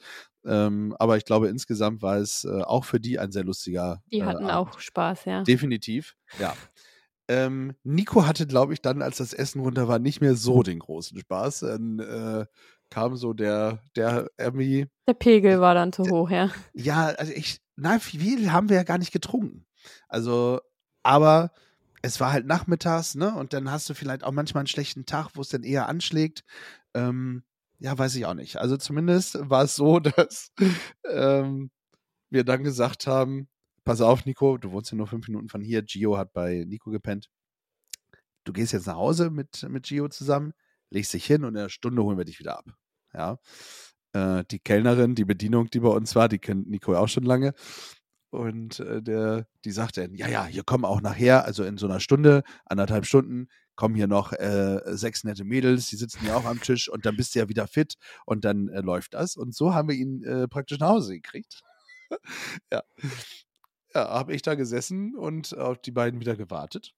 Ähm, 0.45 0.95
aber 0.99 1.17
ich 1.17 1.25
glaube, 1.25 1.49
insgesamt 1.49 2.03
war 2.03 2.19
es 2.19 2.45
äh, 2.45 2.63
auch 2.63 2.85
für 2.85 3.01
die 3.01 3.19
ein 3.19 3.33
sehr 3.33 3.45
lustiger. 3.45 4.03
Die 4.13 4.21
äh, 4.21 4.25
hatten 4.25 4.51
auch 4.51 4.79
Spaß, 4.79 5.25
ja. 5.25 5.43
Definitiv, 5.43 6.15
ja. 6.39 6.55
Ähm, 7.29 7.75
Nico 7.85 8.27
hatte, 8.27 8.47
glaube 8.47 8.73
ich, 8.73 8.81
dann, 8.81 9.03
als 9.03 9.19
das 9.19 9.35
Essen 9.35 9.61
runter 9.61 9.87
war, 9.87 9.99
nicht 9.99 10.21
mehr 10.21 10.35
so 10.35 10.63
den 10.63 10.79
großen 10.79 11.19
Spaß. 11.19 11.61
Dann 11.61 11.99
äh, 11.99 12.47
kam 12.91 13.17
so 13.17 13.35
der, 13.35 13.83
der 13.97 14.31
irgendwie, 14.39 14.87
Der 15.07 15.15
Pegel 15.15 15.61
war 15.61 15.75
dann 15.75 15.93
zu 15.93 16.05
hoch, 16.05 16.31
ja. 16.31 16.51
ja, 16.73 17.07
also 17.07 17.33
ich, 17.33 17.61
na, 17.77 17.99
viel 17.99 18.51
haben 18.51 18.69
wir 18.69 18.77
ja 18.77 18.83
gar 18.83 18.99
nicht 18.99 19.13
getrunken. 19.13 19.67
Also, 20.09 20.61
aber 21.03 21.53
es 22.03 22.21
war 22.21 22.33
halt 22.33 22.47
nachmittags, 22.47 23.15
ne? 23.15 23.35
Und 23.35 23.53
dann 23.53 23.71
hast 23.71 23.89
du 23.91 23.95
vielleicht 23.95 24.25
auch 24.25 24.33
manchmal 24.33 24.63
einen 24.63 24.69
schlechten 24.69 25.05
Tag, 25.05 25.31
wo 25.35 25.41
es 25.41 25.49
dann 25.49 25.65
eher 25.65 25.89
anschlägt. 25.89 26.45
Ähm, 26.95 27.43
ja, 27.79 27.97
weiß 27.97 28.15
ich 28.17 28.27
auch 28.27 28.35
nicht. 28.35 28.57
Also 28.57 28.77
zumindest 28.77 29.39
war 29.49 29.65
es 29.65 29.77
so, 29.77 30.01
dass 30.01 30.53
ähm, 31.09 31.71
wir 32.31 32.45
dann 32.45 32.65
gesagt 32.65 33.07
haben, 33.07 33.49
pass 33.89 34.03
auf, 34.03 34.27
Nico, 34.27 34.59
du 34.59 34.71
wohnst 34.71 34.91
ja 34.91 34.99
nur 34.99 35.07
fünf 35.07 35.29
Minuten 35.29 35.49
von 35.49 35.63
hier. 35.63 35.81
Gio 35.81 36.19
hat 36.19 36.35
bei 36.35 36.65
Nico 36.69 36.91
gepennt. 36.91 37.31
Du 38.45 38.53
gehst 38.53 38.75
jetzt 38.75 38.87
nach 38.87 38.97
Hause 38.97 39.31
mit, 39.31 39.67
mit 39.67 39.87
Gio 39.87 40.09
zusammen, 40.09 40.53
legst 40.91 41.15
dich 41.15 41.25
hin 41.25 41.43
und 41.43 41.55
in 41.55 41.61
einer 41.61 41.71
Stunde 41.71 42.03
holen 42.03 42.19
wir 42.19 42.27
dich 42.27 42.39
wieder 42.39 42.59
ab. 42.59 42.67
Ja. 43.15 43.39
Äh, 44.13 44.45
die 44.51 44.59
Kellnerin, 44.59 45.15
die 45.15 45.25
Bedienung, 45.25 45.71
die 45.71 45.81
bei 45.81 45.89
uns 45.89 46.15
war, 46.15 46.29
die 46.29 46.39
kennt 46.39 46.69
Nico 46.69 46.93
ja 46.93 46.99
auch 46.99 47.09
schon 47.09 47.25
lange. 47.25 47.55
Und 48.29 48.81
äh, 48.81 49.03
der, 49.03 49.47
die 49.65 49.71
sagte, 49.71 50.03
dann, 50.03 50.15
ja, 50.15 50.29
ja, 50.29 50.45
hier 50.45 50.65
kommen 50.65 50.85
auch 50.85 51.01
nachher, 51.01 51.47
also 51.47 51.65
in 51.65 51.79
so 51.79 51.87
einer 51.87 52.01
Stunde, 52.01 52.43
anderthalb 52.67 53.07
Stunden, 53.07 53.49
kommen 53.75 53.95
hier 53.95 54.07
noch 54.07 54.35
äh, 54.35 54.83
sechs 54.85 55.25
nette 55.25 55.45
Mädels, 55.45 55.89
die 55.89 55.97
sitzen 55.97 56.27
ja 56.27 56.37
auch 56.37 56.45
am 56.45 56.61
Tisch 56.61 56.91
und 56.91 57.07
dann 57.07 57.17
bist 57.17 57.35
du 57.35 57.39
ja 57.39 57.49
wieder 57.49 57.67
fit 57.67 57.95
und 58.27 58.45
dann 58.45 58.69
äh, 58.69 58.83
läuft 58.83 59.15
das. 59.15 59.37
Und 59.37 59.55
so 59.55 59.73
haben 59.73 59.89
wir 59.89 59.97
ihn 59.97 60.25
äh, 60.25 60.47
praktisch 60.47 60.79
nach 60.79 60.91
Hause 60.91 61.15
gekriegt. 61.15 61.63
ja. 62.73 62.83
Ja, 63.99 64.11
habe 64.11 64.33
ich 64.33 64.43
da 64.43 64.55
gesessen 64.55 65.17
und 65.17 65.59
auf 65.59 65.79
die 65.79 65.91
beiden 65.91 66.21
wieder 66.21 66.37
gewartet. 66.37 66.95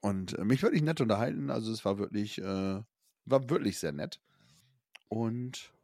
Und 0.00 0.38
äh, 0.38 0.44
mich 0.44 0.62
wirklich 0.62 0.80
nett 0.80 1.02
unterhalten. 1.02 1.50
Also 1.50 1.70
es 1.72 1.84
war 1.84 1.98
wirklich, 1.98 2.38
äh, 2.38 2.80
war 3.26 3.50
wirklich 3.50 3.78
sehr 3.78 3.92
nett. 3.92 4.18
Und 5.08 5.74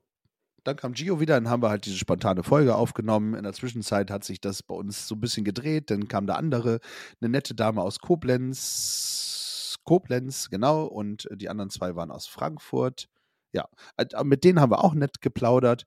dann 0.64 0.76
kam 0.76 0.94
Gio 0.94 1.20
wieder, 1.20 1.34
dann 1.34 1.50
haben 1.50 1.62
wir 1.62 1.68
halt 1.68 1.84
diese 1.84 1.98
spontane 1.98 2.44
Folge 2.44 2.76
aufgenommen. 2.76 3.34
In 3.34 3.42
der 3.42 3.52
Zwischenzeit 3.52 4.10
hat 4.10 4.24
sich 4.24 4.40
das 4.40 4.62
bei 4.62 4.74
uns 4.74 5.06
so 5.06 5.16
ein 5.16 5.20
bisschen 5.20 5.44
gedreht. 5.44 5.90
Dann 5.90 6.08
kam 6.08 6.26
der 6.26 6.38
andere, 6.38 6.80
eine 7.20 7.28
nette 7.28 7.54
Dame 7.54 7.82
aus 7.82 7.98
Koblenz. 7.98 9.76
Koblenz, 9.84 10.48
genau. 10.48 10.86
Und 10.86 11.28
die 11.30 11.50
anderen 11.50 11.68
zwei 11.68 11.94
waren 11.94 12.10
aus 12.10 12.26
Frankfurt. 12.26 13.10
Ja, 13.52 13.68
äh, 13.98 14.24
mit 14.24 14.44
denen 14.44 14.62
haben 14.62 14.72
wir 14.72 14.82
auch 14.82 14.94
nett 14.94 15.20
geplaudert. 15.20 15.84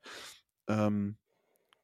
Ähm, 0.67 1.17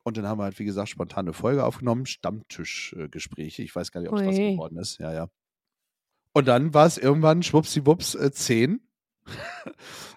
und 0.05 0.17
dann 0.17 0.27
haben 0.27 0.37
wir 0.37 0.43
halt, 0.43 0.59
wie 0.59 0.65
gesagt, 0.65 0.89
spontane 0.89 1.33
Folge 1.33 1.65
aufgenommen. 1.65 2.05
Stammtischgespräche. 2.05 3.63
Ich 3.63 3.75
weiß 3.75 3.91
gar 3.91 4.01
nicht, 4.01 4.11
ob 4.11 4.19
es 4.19 4.27
was 4.27 4.35
geworden 4.35 4.77
ist. 4.77 4.99
Ja, 4.99 5.11
ja. 5.11 5.27
Und 6.31 6.47
dann 6.47 6.75
war 6.75 6.85
es 6.85 6.99
irgendwann 6.99 7.41
schwuppsiwupps 7.41 8.13
äh, 8.13 8.31
10. 8.31 8.81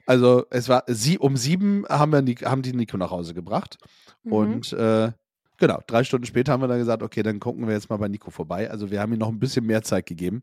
also 0.06 0.44
es 0.50 0.68
war 0.68 0.84
sie 0.88 1.16
um 1.16 1.38
sieben 1.38 1.86
haben 1.88 2.12
wir 2.12 2.34
haben 2.50 2.60
die 2.60 2.74
Nico 2.74 2.98
nach 2.98 3.10
Hause 3.10 3.32
gebracht. 3.32 3.78
Mhm. 4.24 4.32
Und 4.32 4.72
äh, 4.74 5.12
genau, 5.56 5.80
drei 5.86 6.04
Stunden 6.04 6.26
später 6.26 6.52
haben 6.52 6.62
wir 6.62 6.68
dann 6.68 6.80
gesagt, 6.80 7.02
okay, 7.02 7.22
dann 7.22 7.40
gucken 7.40 7.66
wir 7.66 7.72
jetzt 7.72 7.88
mal 7.88 7.96
bei 7.96 8.08
Nico 8.08 8.30
vorbei. 8.30 8.70
Also 8.70 8.90
wir 8.90 9.00
haben 9.00 9.14
ihm 9.14 9.18
noch 9.18 9.30
ein 9.30 9.38
bisschen 9.38 9.64
mehr 9.64 9.82
Zeit 9.82 10.04
gegeben. 10.04 10.42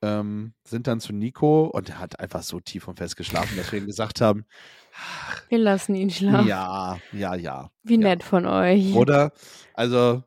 Ähm, 0.00 0.54
sind 0.66 0.86
dann 0.86 1.00
zu 1.00 1.12
Nico 1.12 1.66
und 1.66 1.90
er 1.90 1.98
hat 1.98 2.18
einfach 2.18 2.42
so 2.42 2.60
tief 2.60 2.88
und 2.88 2.96
fest 2.96 3.16
geschlafen, 3.16 3.58
dass 3.58 3.70
wir 3.72 3.80
ihm 3.80 3.86
gesagt 3.86 4.22
haben, 4.22 4.46
Wir 5.48 5.58
lassen 5.58 5.94
ihn 5.94 6.10
schlafen. 6.10 6.48
ja, 6.48 6.98
ja, 7.12 7.34
ja. 7.34 7.70
Wie 7.82 7.94
ja. 7.94 8.00
nett 8.00 8.22
von 8.22 8.46
euch. 8.46 8.94
Oder? 8.94 9.32
Also, 9.74 10.22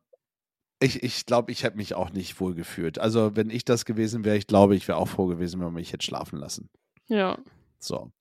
ich, 0.80 1.04
ich 1.04 1.26
glaube, 1.26 1.52
ich 1.52 1.64
hätte 1.64 1.78
mich 1.78 1.96
auch 1.96 2.12
nicht 2.12 2.40
wohl 2.40 2.54
gefühlt. 2.54 3.00
Also, 3.00 3.36
wenn 3.36 3.50
ich 3.50 3.66
das 3.66 3.86
gewesen 3.86 4.24
wäre, 4.26 4.38
ich 4.38 4.48
glaube, 4.48 4.76
ich 4.76 4.88
wäre 4.88 4.98
auch 4.98 5.08
froh 5.08 5.28
gewesen, 5.28 5.60
wenn 5.60 5.68
man 5.68 5.76
mich 5.76 5.94
hätte 5.94 6.06
schlafen 6.06 6.40
lassen. 6.40 6.70
Ja. 7.08 7.38
So. 7.80 8.12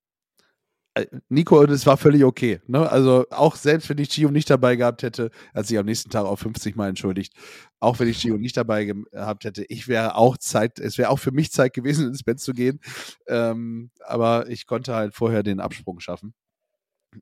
Äh, 0.97 1.07
Nico, 1.29 1.65
das 1.67 1.85
war 1.87 1.97
völlig 1.99 2.25
okay. 2.25 2.61
Ne? 2.67 2.89
Also, 2.91 3.27
auch 3.31 3.57
selbst 3.57 3.89
wenn 3.91 3.99
ich 3.99 4.11
Gio 4.11 4.31
nicht 4.31 4.49
dabei 4.49 4.77
gehabt 4.77 5.03
hätte, 5.03 5.31
hat 5.55 5.67
sich 5.67 5.79
am 5.79 5.85
nächsten 5.87 6.11
Tag 6.11 6.25
auch 6.25 6.37
50 6.39 6.75
Mal 6.77 6.89
entschuldigt. 6.89 7.35
Auch 7.81 7.99
wenn 7.99 8.09
ich 8.09 8.21
Gio 8.23 8.39
nicht 8.39 8.57
dabei 8.57 8.85
ge- 8.87 9.05
gehabt 9.13 9.45
hätte, 9.45 9.65
ich 9.69 9.89
wäre 9.89 10.17
auch 10.17 10.39
Zeit, 10.39 10.79
es 10.79 10.97
wäre 10.99 11.11
auch 11.11 11.19
für 11.19 11.33
mich 11.33 11.53
Zeit 11.53 11.75
gewesen, 11.75 12.09
ins 12.09 12.23
Bett 12.23 12.41
zu 12.41 12.53
gehen. 12.55 12.81
Ähm, 13.27 13.91
aber 14.01 14.49
ich 14.49 14.67
konnte 14.67 14.95
halt 14.95 15.15
vorher 15.15 15.43
den 15.43 15.61
Absprung 15.61 16.01
schaffen. 16.01 16.35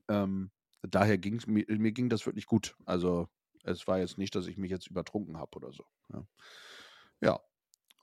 Ähm, 0.09 0.51
daher 0.83 1.19
ging 1.19 1.41
mir, 1.47 1.65
mir 1.69 1.93
ging 1.93 2.09
das 2.09 2.27
wirklich 2.27 2.47
gut. 2.47 2.77
Also, 2.87 3.29
es 3.65 3.87
war 3.87 3.99
jetzt 3.99 4.19
nicht, 4.19 4.35
dass 4.35 4.47
ich 4.47 4.59
mich 4.59 4.71
jetzt 4.71 4.89
übertrunken 4.89 5.39
habe 5.39 5.57
oder 5.57 5.73
so. 5.73 5.85
Ja. 6.13 6.25
ja. 7.23 7.41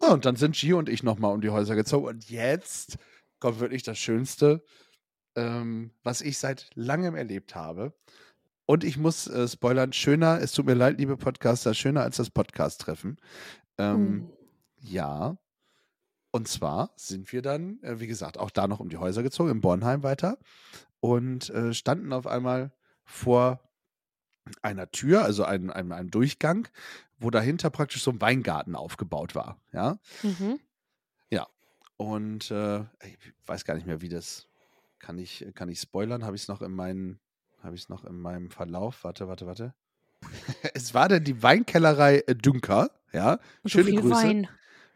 Ah, 0.01 0.13
Und 0.13 0.25
dann 0.25 0.35
sind 0.35 0.55
Gio 0.55 0.79
und 0.79 0.89
ich 0.89 1.03
nochmal 1.03 1.33
um 1.33 1.41
die 1.41 1.49
Häuser 1.51 1.75
gezogen. 1.75 2.07
Und 2.07 2.29
jetzt 2.29 2.97
kommt 3.39 3.59
wirklich 3.61 3.83
das 3.83 3.99
Schönste, 3.99 4.63
ähm, 5.35 5.91
was 6.03 6.21
ich 6.21 6.37
seit 6.37 6.69
langem 6.75 7.15
erlebt 7.15 7.55
habe. 7.55 7.93
Und 8.65 8.83
ich 8.83 8.97
muss 8.97 9.27
äh, 9.27 9.47
spoilern, 9.47 9.93
schöner, 9.93 10.39
es 10.41 10.53
tut 10.53 10.65
mir 10.65 10.73
leid, 10.73 10.97
liebe 10.97 11.17
Podcaster, 11.17 11.73
schöner 11.73 12.03
als 12.03 12.17
das 12.17 12.29
Podcast-Treffen. 12.29 13.17
Ähm, 13.77 14.29
Oh. 14.29 14.37
Ja. 14.81 15.37
Und 16.31 16.47
zwar 16.47 16.91
sind 16.95 17.31
wir 17.33 17.41
dann, 17.41 17.81
äh, 17.83 17.99
wie 17.99 18.07
gesagt, 18.07 18.37
auch 18.37 18.49
da 18.49 18.67
noch 18.67 18.79
um 18.79 18.89
die 18.89 18.97
Häuser 18.97 19.23
gezogen, 19.23 19.51
in 19.51 19.61
Bornheim 19.61 20.03
weiter. 20.03 20.37
Und 20.99 21.49
äh, 21.49 21.73
standen 21.73 22.13
auf 22.13 22.27
einmal 22.27 22.71
vor 23.03 23.59
einer 24.61 24.89
Tür, 24.91 25.23
also 25.23 25.43
einem, 25.43 25.69
einem, 25.69 25.91
einem 25.91 26.09
Durchgang, 26.09 26.67
wo 27.19 27.29
dahinter 27.29 27.69
praktisch 27.69 28.03
so 28.03 28.11
ein 28.11 28.21
Weingarten 28.21 28.75
aufgebaut 28.75 29.35
war. 29.35 29.59
Ja. 29.73 29.99
Mhm. 30.23 30.59
Und 32.01 32.49
äh, 32.49 32.79
ich 33.05 33.33
weiß 33.45 33.63
gar 33.63 33.75
nicht 33.75 33.85
mehr, 33.85 34.01
wie 34.01 34.09
das. 34.09 34.47
Kann 35.01 35.17
ich, 35.17 35.45
kann 35.55 35.67
ich 35.69 35.79
spoilern? 35.79 36.23
Habe 36.23 36.35
ich 36.35 36.43
es 36.43 36.47
noch 36.47 36.61
in 36.61 36.71
meinen, 36.71 37.19
habe 37.63 37.75
ich 37.75 37.81
es 37.81 37.89
noch 37.89 38.05
in 38.05 38.19
meinem 38.19 38.51
Verlauf? 38.51 39.03
Warte, 39.03 39.27
warte, 39.27 39.47
warte. 39.47 39.73
es 40.75 40.93
war 40.93 41.09
denn 41.09 41.23
die 41.23 41.41
Weinkellerei 41.41 42.19
äh, 42.27 42.35
Dünker, 42.35 42.91
ja. 43.11 43.39
Schöne 43.65 43.85
so 43.85 43.91
viel 43.91 44.01
Grüße. 44.01 44.15
Wein. 44.23 44.47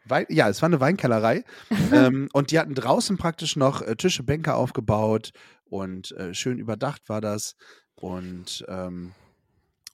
Wein, 0.04 0.26
ja, 0.28 0.48
es 0.48 0.62
war 0.62 0.68
eine 0.68 0.78
Weinkellerei. 0.78 1.42
ähm, 1.92 2.28
und 2.32 2.52
die 2.52 2.60
hatten 2.60 2.74
draußen 2.74 3.16
praktisch 3.16 3.56
noch 3.56 3.82
äh, 3.82 3.96
Tische, 3.96 4.22
Bänke 4.22 4.54
aufgebaut 4.54 5.32
und 5.64 6.12
äh, 6.12 6.32
schön 6.32 6.58
überdacht 6.60 7.08
war 7.08 7.20
das. 7.20 7.56
Und, 7.96 8.64
ähm, 8.68 9.12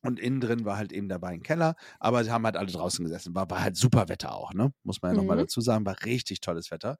und 0.02 0.21
innen 0.21 0.40
drin 0.40 0.64
war 0.66 0.76
halt 0.76 0.92
eben 0.92 1.09
der 1.09 1.23
Weinkeller. 1.23 1.76
Aber 1.99 2.25
sie 2.25 2.31
haben 2.31 2.45
halt 2.45 2.57
alle 2.57 2.71
draußen 2.71 3.02
gesessen. 3.04 3.35
War, 3.35 3.49
war 3.49 3.62
halt 3.62 3.76
super 3.76 4.09
Wetter 4.11 4.35
auch, 4.35 4.52
ne? 4.52 4.75
Muss 4.83 5.00
man 5.00 5.12
ja 5.12 5.16
nochmal 5.16 5.37
Mhm. 5.37 5.42
dazu 5.42 5.61
sagen. 5.62 5.87
War 5.87 5.97
richtig 6.04 6.40
tolles 6.40 6.71
Wetter. 6.71 6.99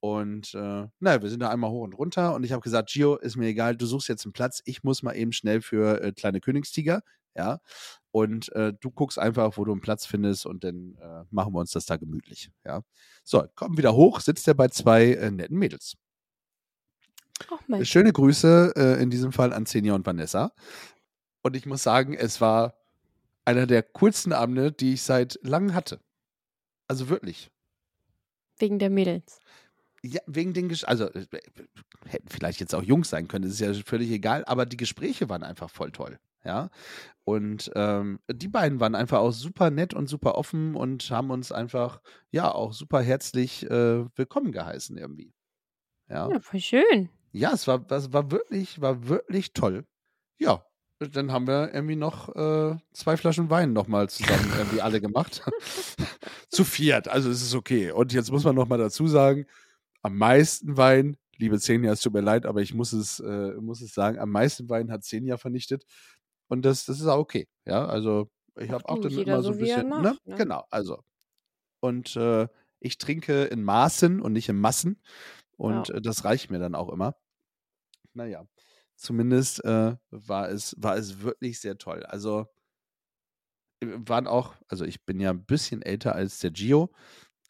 Und 0.00 0.54
äh, 0.54 0.86
naja, 1.00 1.22
wir 1.22 1.28
sind 1.28 1.40
da 1.40 1.50
einmal 1.50 1.70
hoch 1.70 1.82
und 1.82 1.94
runter. 1.94 2.34
Und 2.34 2.44
ich 2.44 2.52
habe 2.52 2.62
gesagt, 2.62 2.90
Gio, 2.90 3.16
ist 3.16 3.36
mir 3.36 3.48
egal, 3.48 3.76
du 3.76 3.86
suchst 3.86 4.08
jetzt 4.08 4.24
einen 4.24 4.32
Platz. 4.32 4.62
Ich 4.64 4.84
muss 4.84 5.02
mal 5.02 5.14
eben 5.14 5.32
schnell 5.32 5.60
für 5.60 6.00
äh, 6.02 6.12
kleine 6.12 6.40
Königstiger. 6.40 7.02
Ja. 7.34 7.60
Und 8.10 8.50
äh, 8.52 8.72
du 8.80 8.90
guckst 8.90 9.18
einfach, 9.18 9.56
wo 9.56 9.64
du 9.64 9.72
einen 9.72 9.80
Platz 9.80 10.06
findest 10.06 10.46
und 10.46 10.64
dann 10.64 10.96
äh, 11.00 11.24
machen 11.30 11.52
wir 11.52 11.60
uns 11.60 11.72
das 11.72 11.86
da 11.86 11.96
gemütlich. 11.96 12.50
Ja. 12.64 12.82
So, 13.24 13.44
kommen 13.54 13.76
wieder 13.76 13.94
hoch, 13.94 14.20
sitzt 14.20 14.46
er 14.48 14.54
bei 14.54 14.68
zwei 14.68 15.12
äh, 15.12 15.30
netten 15.30 15.58
Mädels. 15.58 15.96
Ach 17.50 17.60
Mensch. 17.68 17.88
Schöne 17.88 18.12
Grüße 18.12 18.72
äh, 18.76 19.02
in 19.02 19.10
diesem 19.10 19.32
Fall 19.32 19.52
an 19.52 19.64
Xenia 19.64 19.94
und 19.94 20.06
Vanessa. 20.06 20.52
Und 21.42 21.54
ich 21.56 21.66
muss 21.66 21.82
sagen, 21.82 22.14
es 22.14 22.40
war 22.40 22.74
einer 23.44 23.66
der 23.66 23.82
coolsten 23.82 24.32
Abende, 24.32 24.72
die 24.72 24.94
ich 24.94 25.02
seit 25.02 25.38
langem 25.42 25.74
hatte. 25.74 26.00
Also 26.88 27.08
wirklich. 27.08 27.50
Wegen 28.58 28.78
der 28.78 28.90
Mädels. 28.90 29.38
Ja, 30.02 30.20
wegen 30.26 30.52
den 30.52 30.68
Ges 30.68 30.84
also 30.84 31.06
äh, 31.06 31.26
hätten 32.06 32.28
vielleicht 32.28 32.60
jetzt 32.60 32.74
auch 32.74 32.82
Jungs 32.82 33.10
sein 33.10 33.28
können, 33.28 33.44
das 33.44 33.54
ist 33.54 33.60
ja 33.60 33.72
völlig 33.84 34.10
egal, 34.10 34.44
aber 34.44 34.64
die 34.66 34.76
Gespräche 34.76 35.28
waren 35.28 35.42
einfach 35.42 35.70
voll 35.70 35.90
toll, 35.90 36.18
ja. 36.44 36.70
Und 37.24 37.70
ähm, 37.74 38.20
die 38.30 38.48
beiden 38.48 38.80
waren 38.80 38.94
einfach 38.94 39.18
auch 39.18 39.32
super 39.32 39.70
nett 39.70 39.94
und 39.94 40.08
super 40.08 40.36
offen 40.36 40.74
und 40.76 41.10
haben 41.10 41.30
uns 41.30 41.52
einfach 41.52 42.00
ja 42.30 42.50
auch 42.50 42.72
super 42.72 43.02
herzlich 43.02 43.68
äh, 43.70 44.04
willkommen 44.16 44.52
geheißen 44.52 44.96
irgendwie. 44.96 45.34
Ja. 46.08 46.30
Ja, 46.30 46.40
voll 46.40 46.60
schön. 46.60 47.10
Ja, 47.32 47.52
es 47.52 47.66
war, 47.66 47.80
das 47.80 48.12
war 48.12 48.30
wirklich, 48.30 48.80
war 48.80 49.08
wirklich 49.08 49.52
toll. 49.52 49.84
Ja, 50.38 50.64
dann 50.98 51.30
haben 51.32 51.46
wir 51.46 51.72
irgendwie 51.72 51.96
noch 51.96 52.34
äh, 52.34 52.76
zwei 52.92 53.16
Flaschen 53.16 53.50
Wein 53.50 53.72
nochmal 53.72 54.08
zusammen 54.08 54.52
irgendwie 54.56 54.80
alle 54.80 55.00
gemacht. 55.00 55.42
Zu 56.48 56.64
viert, 56.64 57.08
also 57.08 57.30
es 57.30 57.42
ist 57.42 57.54
okay. 57.54 57.92
Und 57.92 58.12
jetzt 58.12 58.32
muss 58.32 58.44
man 58.44 58.54
nochmal 58.54 58.78
dazu 58.78 59.06
sagen, 59.06 59.46
am 60.08 60.16
meisten 60.16 60.78
Wein, 60.78 61.18
liebe 61.36 61.58
Xenia, 61.58 61.92
es 61.92 62.00
tut 62.00 62.14
mir 62.14 62.22
leid, 62.22 62.46
aber 62.46 62.62
ich 62.62 62.72
muss 62.72 62.94
es, 62.94 63.20
äh, 63.20 63.52
muss 63.60 63.82
es 63.82 63.92
sagen, 63.92 64.18
am 64.18 64.30
meisten 64.30 64.68
Wein 64.70 64.90
hat 64.90 65.02
Xenia 65.02 65.36
vernichtet. 65.36 65.84
Und 66.48 66.64
das, 66.64 66.86
das 66.86 66.98
ist 66.98 67.06
auch 67.06 67.18
okay. 67.18 67.46
Ja, 67.66 67.84
also 67.86 68.30
ich 68.58 68.70
habe 68.70 68.88
auch 68.88 69.04
jeder 69.04 69.34
immer 69.34 69.42
so 69.42 69.52
ein 69.52 69.58
bisschen, 69.58 69.90
mag, 69.90 70.02
ne? 70.02 70.18
ne? 70.24 70.36
Genau, 70.36 70.64
also. 70.70 71.02
Und 71.80 72.16
äh, 72.16 72.48
ich 72.80 72.96
trinke 72.96 73.44
in 73.44 73.62
Maßen 73.62 74.22
und 74.22 74.32
nicht 74.32 74.48
in 74.48 74.58
Massen. 74.58 75.02
Und 75.58 75.88
Ja. 75.88 75.96
äh, 75.96 76.00
das 76.00 76.24
reicht 76.24 76.50
mir 76.50 76.58
dann 76.58 76.74
auch 76.74 76.88
immer. 76.88 77.14
Naja, 78.14 78.46
zumindest 78.96 79.62
äh, 79.64 79.94
war, 80.10 80.48
es, 80.48 80.74
war 80.78 80.96
es 80.96 81.20
wirklich 81.20 81.60
sehr 81.60 81.76
toll. 81.76 82.02
Also 82.04 82.46
äh, 83.80 83.88
waren 83.98 84.26
auch, 84.26 84.54
also 84.68 84.86
ich 84.86 85.04
bin 85.04 85.20
ja 85.20 85.30
ein 85.30 85.44
bisschen 85.44 85.82
älter 85.82 86.14
als 86.14 86.38
der 86.38 86.50
Gio. 86.50 86.90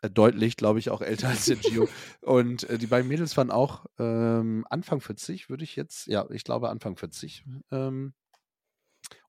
Äh, 0.00 0.10
deutlich, 0.10 0.56
glaube 0.56 0.78
ich, 0.78 0.90
auch 0.90 1.00
älter 1.00 1.28
als 1.28 1.46
der 1.46 1.56
Gio. 1.56 1.88
Und 2.20 2.64
äh, 2.64 2.78
die 2.78 2.86
beiden 2.86 3.08
Mädels 3.08 3.36
waren 3.36 3.50
auch 3.50 3.86
ähm, 3.98 4.64
Anfang 4.70 5.00
40, 5.00 5.50
würde 5.50 5.64
ich 5.64 5.76
jetzt, 5.76 6.06
ja, 6.06 6.28
ich 6.30 6.44
glaube 6.44 6.68
Anfang 6.68 6.96
40. 6.96 7.44
Ähm, 7.72 8.14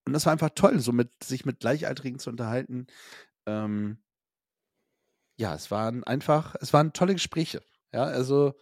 und 0.06 0.14
das 0.14 0.26
war 0.26 0.34
einfach 0.34 0.52
toll, 0.56 0.80
so 0.80 0.92
mit, 0.92 1.24
sich 1.24 1.46
mit 1.46 1.60
Gleichaltrigen 1.60 2.20
zu 2.20 2.30
unterhalten. 2.30 2.88
Ähm, 3.46 3.98
ja, 5.38 5.56
es 5.56 5.72
waren 5.72 6.04
einfach, 6.04 6.56
es 6.62 6.74
waren 6.74 6.94
tolle 6.94 7.14
Gespräche. 7.14 7.64
Ja, 7.92 8.04
also, 8.04 8.54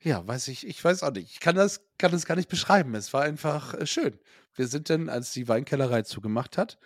ja, 0.00 0.26
weiß 0.26 0.48
ich, 0.48 0.66
ich 0.66 0.84
weiß 0.84 1.02
auch 1.02 1.12
nicht. 1.12 1.32
Ich 1.32 1.40
kann 1.40 1.56
das, 1.56 1.82
kann 1.96 2.12
das 2.12 2.26
gar 2.26 2.36
nicht 2.36 2.48
beschreiben. 2.48 2.94
Es 2.94 3.12
war 3.14 3.22
einfach 3.22 3.74
äh, 3.74 3.86
schön. 3.86 4.18
Wir 4.54 4.66
sind 4.68 4.90
dann, 4.90 5.08
als 5.08 5.32
die 5.32 5.48
Weinkellerei 5.48 6.02
zugemacht 6.02 6.58
hat, 6.58 6.78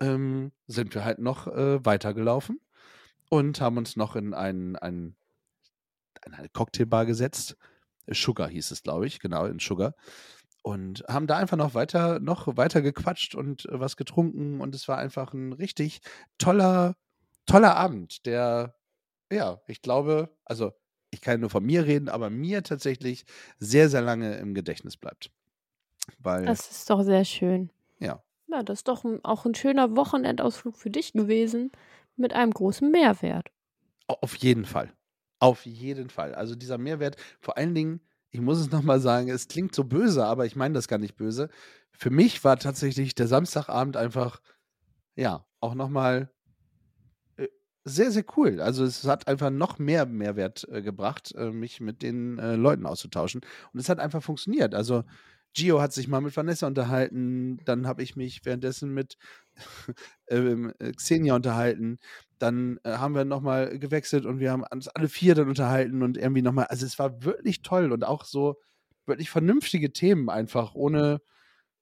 ähm, 0.00 0.52
sind 0.66 0.94
wir 0.94 1.04
halt 1.04 1.20
noch 1.20 1.46
äh, 1.46 1.84
weitergelaufen 1.84 2.60
und 3.28 3.60
haben 3.60 3.76
uns 3.76 3.96
noch 3.96 4.16
in 4.16 4.34
einen, 4.34 4.76
einen, 4.76 5.16
in 6.24 6.34
eine 6.34 6.48
Cocktailbar 6.48 7.06
gesetzt. 7.06 7.56
Sugar 8.06 8.48
hieß 8.48 8.70
es, 8.70 8.82
glaube 8.82 9.06
ich, 9.06 9.20
genau, 9.20 9.46
in 9.46 9.58
Sugar. 9.58 9.94
Und 10.62 11.04
haben 11.08 11.26
da 11.26 11.36
einfach 11.36 11.56
noch 11.56 11.74
weiter, 11.74 12.20
noch 12.20 12.56
weiter 12.56 12.82
gequatscht 12.82 13.34
und 13.34 13.66
äh, 13.66 13.80
was 13.80 13.96
getrunken. 13.96 14.60
Und 14.60 14.74
es 14.74 14.88
war 14.88 14.98
einfach 14.98 15.32
ein 15.32 15.52
richtig 15.52 16.00
toller, 16.36 16.96
toller 17.46 17.76
Abend, 17.76 18.26
der, 18.26 18.74
ja, 19.30 19.60
ich 19.66 19.82
glaube, 19.82 20.36
also 20.44 20.72
ich 21.10 21.20
kann 21.20 21.40
nur 21.40 21.50
von 21.50 21.64
mir 21.64 21.86
reden, 21.86 22.08
aber 22.08 22.28
mir 22.28 22.62
tatsächlich 22.62 23.24
sehr, 23.58 23.88
sehr 23.88 24.02
lange 24.02 24.36
im 24.36 24.52
Gedächtnis 24.54 24.96
bleibt. 24.96 25.30
Weil, 26.18 26.44
Das 26.44 26.70
ist 26.70 26.90
doch 26.90 27.02
sehr 27.02 27.24
schön. 27.24 27.70
ja, 27.98 28.22
Ja, 28.48 28.62
das 28.62 28.80
ist 28.80 28.88
doch 28.88 29.04
auch 29.22 29.46
ein 29.46 29.54
schöner 29.54 29.96
Wochenendausflug 29.96 30.76
für 30.76 30.90
dich 30.90 31.12
gewesen 31.12 31.70
mit 32.18 32.32
einem 32.34 32.52
großen 32.52 32.90
Mehrwert. 32.90 33.50
au- 34.06 34.18
auf 34.22 34.34
jeden 34.36 34.64
Fall. 34.64 34.92
Auf 35.40 35.66
jeden 35.66 36.10
Fall. 36.10 36.34
Also 36.34 36.54
dieser 36.56 36.78
Mehrwert, 36.78 37.16
vor 37.40 37.56
allen 37.56 37.74
Dingen, 37.74 38.00
ich 38.30 38.40
muss 38.40 38.58
es 38.58 38.70
nochmal 38.70 39.00
sagen, 39.00 39.28
es 39.30 39.48
klingt 39.48 39.74
so 39.74 39.84
böse, 39.84 40.24
aber 40.24 40.46
ich 40.46 40.56
meine 40.56 40.74
das 40.74 40.88
gar 40.88 40.98
nicht 40.98 41.16
böse. 41.16 41.48
Für 41.92 42.10
mich 42.10 42.42
war 42.44 42.58
tatsächlich 42.58 43.14
der 43.14 43.28
Samstagabend 43.28 43.96
einfach, 43.96 44.40
ja, 45.16 45.46
auch 45.60 45.74
nochmal 45.74 46.30
äh, 47.36 47.48
sehr, 47.84 48.10
sehr 48.10 48.24
cool. 48.36 48.60
Also 48.60 48.84
es 48.84 49.04
hat 49.04 49.28
einfach 49.28 49.50
noch 49.50 49.78
mehr 49.78 50.06
Mehrwert 50.06 50.66
äh, 50.70 50.82
gebracht, 50.82 51.34
äh, 51.36 51.50
mich 51.50 51.80
mit 51.80 52.02
den 52.02 52.38
äh, 52.38 52.56
Leuten 52.56 52.86
auszutauschen. 52.86 53.40
Und 53.72 53.80
es 53.80 53.88
hat 53.88 54.00
einfach 54.00 54.22
funktioniert. 54.22 54.74
Also 54.74 55.04
Gio 55.54 55.80
hat 55.80 55.92
sich 55.92 56.08
mal 56.08 56.20
mit 56.20 56.36
Vanessa 56.36 56.66
unterhalten, 56.66 57.58
dann 57.64 57.86
habe 57.86 58.02
ich 58.02 58.16
mich 58.16 58.44
währenddessen 58.44 58.92
mit 58.94 59.16
ähm, 60.28 60.72
äh, 60.78 60.92
Xenia 60.92 61.34
unterhalten, 61.34 61.98
dann 62.38 62.78
äh, 62.84 62.92
haben 62.92 63.14
wir 63.14 63.24
nochmal 63.24 63.78
gewechselt 63.78 64.26
und 64.26 64.38
wir 64.40 64.52
haben 64.52 64.64
uns 64.70 64.88
alle 64.88 65.08
vier 65.08 65.34
dann 65.34 65.48
unterhalten 65.48 66.02
und 66.02 66.16
irgendwie 66.16 66.42
nochmal, 66.42 66.66
also 66.66 66.86
es 66.86 66.98
war 66.98 67.24
wirklich 67.24 67.62
toll 67.62 67.92
und 67.92 68.04
auch 68.04 68.24
so 68.24 68.56
wirklich 69.06 69.30
vernünftige 69.30 69.92
Themen 69.92 70.28
einfach, 70.28 70.74
ohne, 70.74 71.20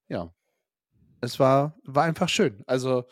ja, 0.09 0.33
es 1.21 1.39
war, 1.39 1.77
war 1.85 2.05
einfach 2.05 2.29
schön. 2.29 2.63
Also 2.67 3.05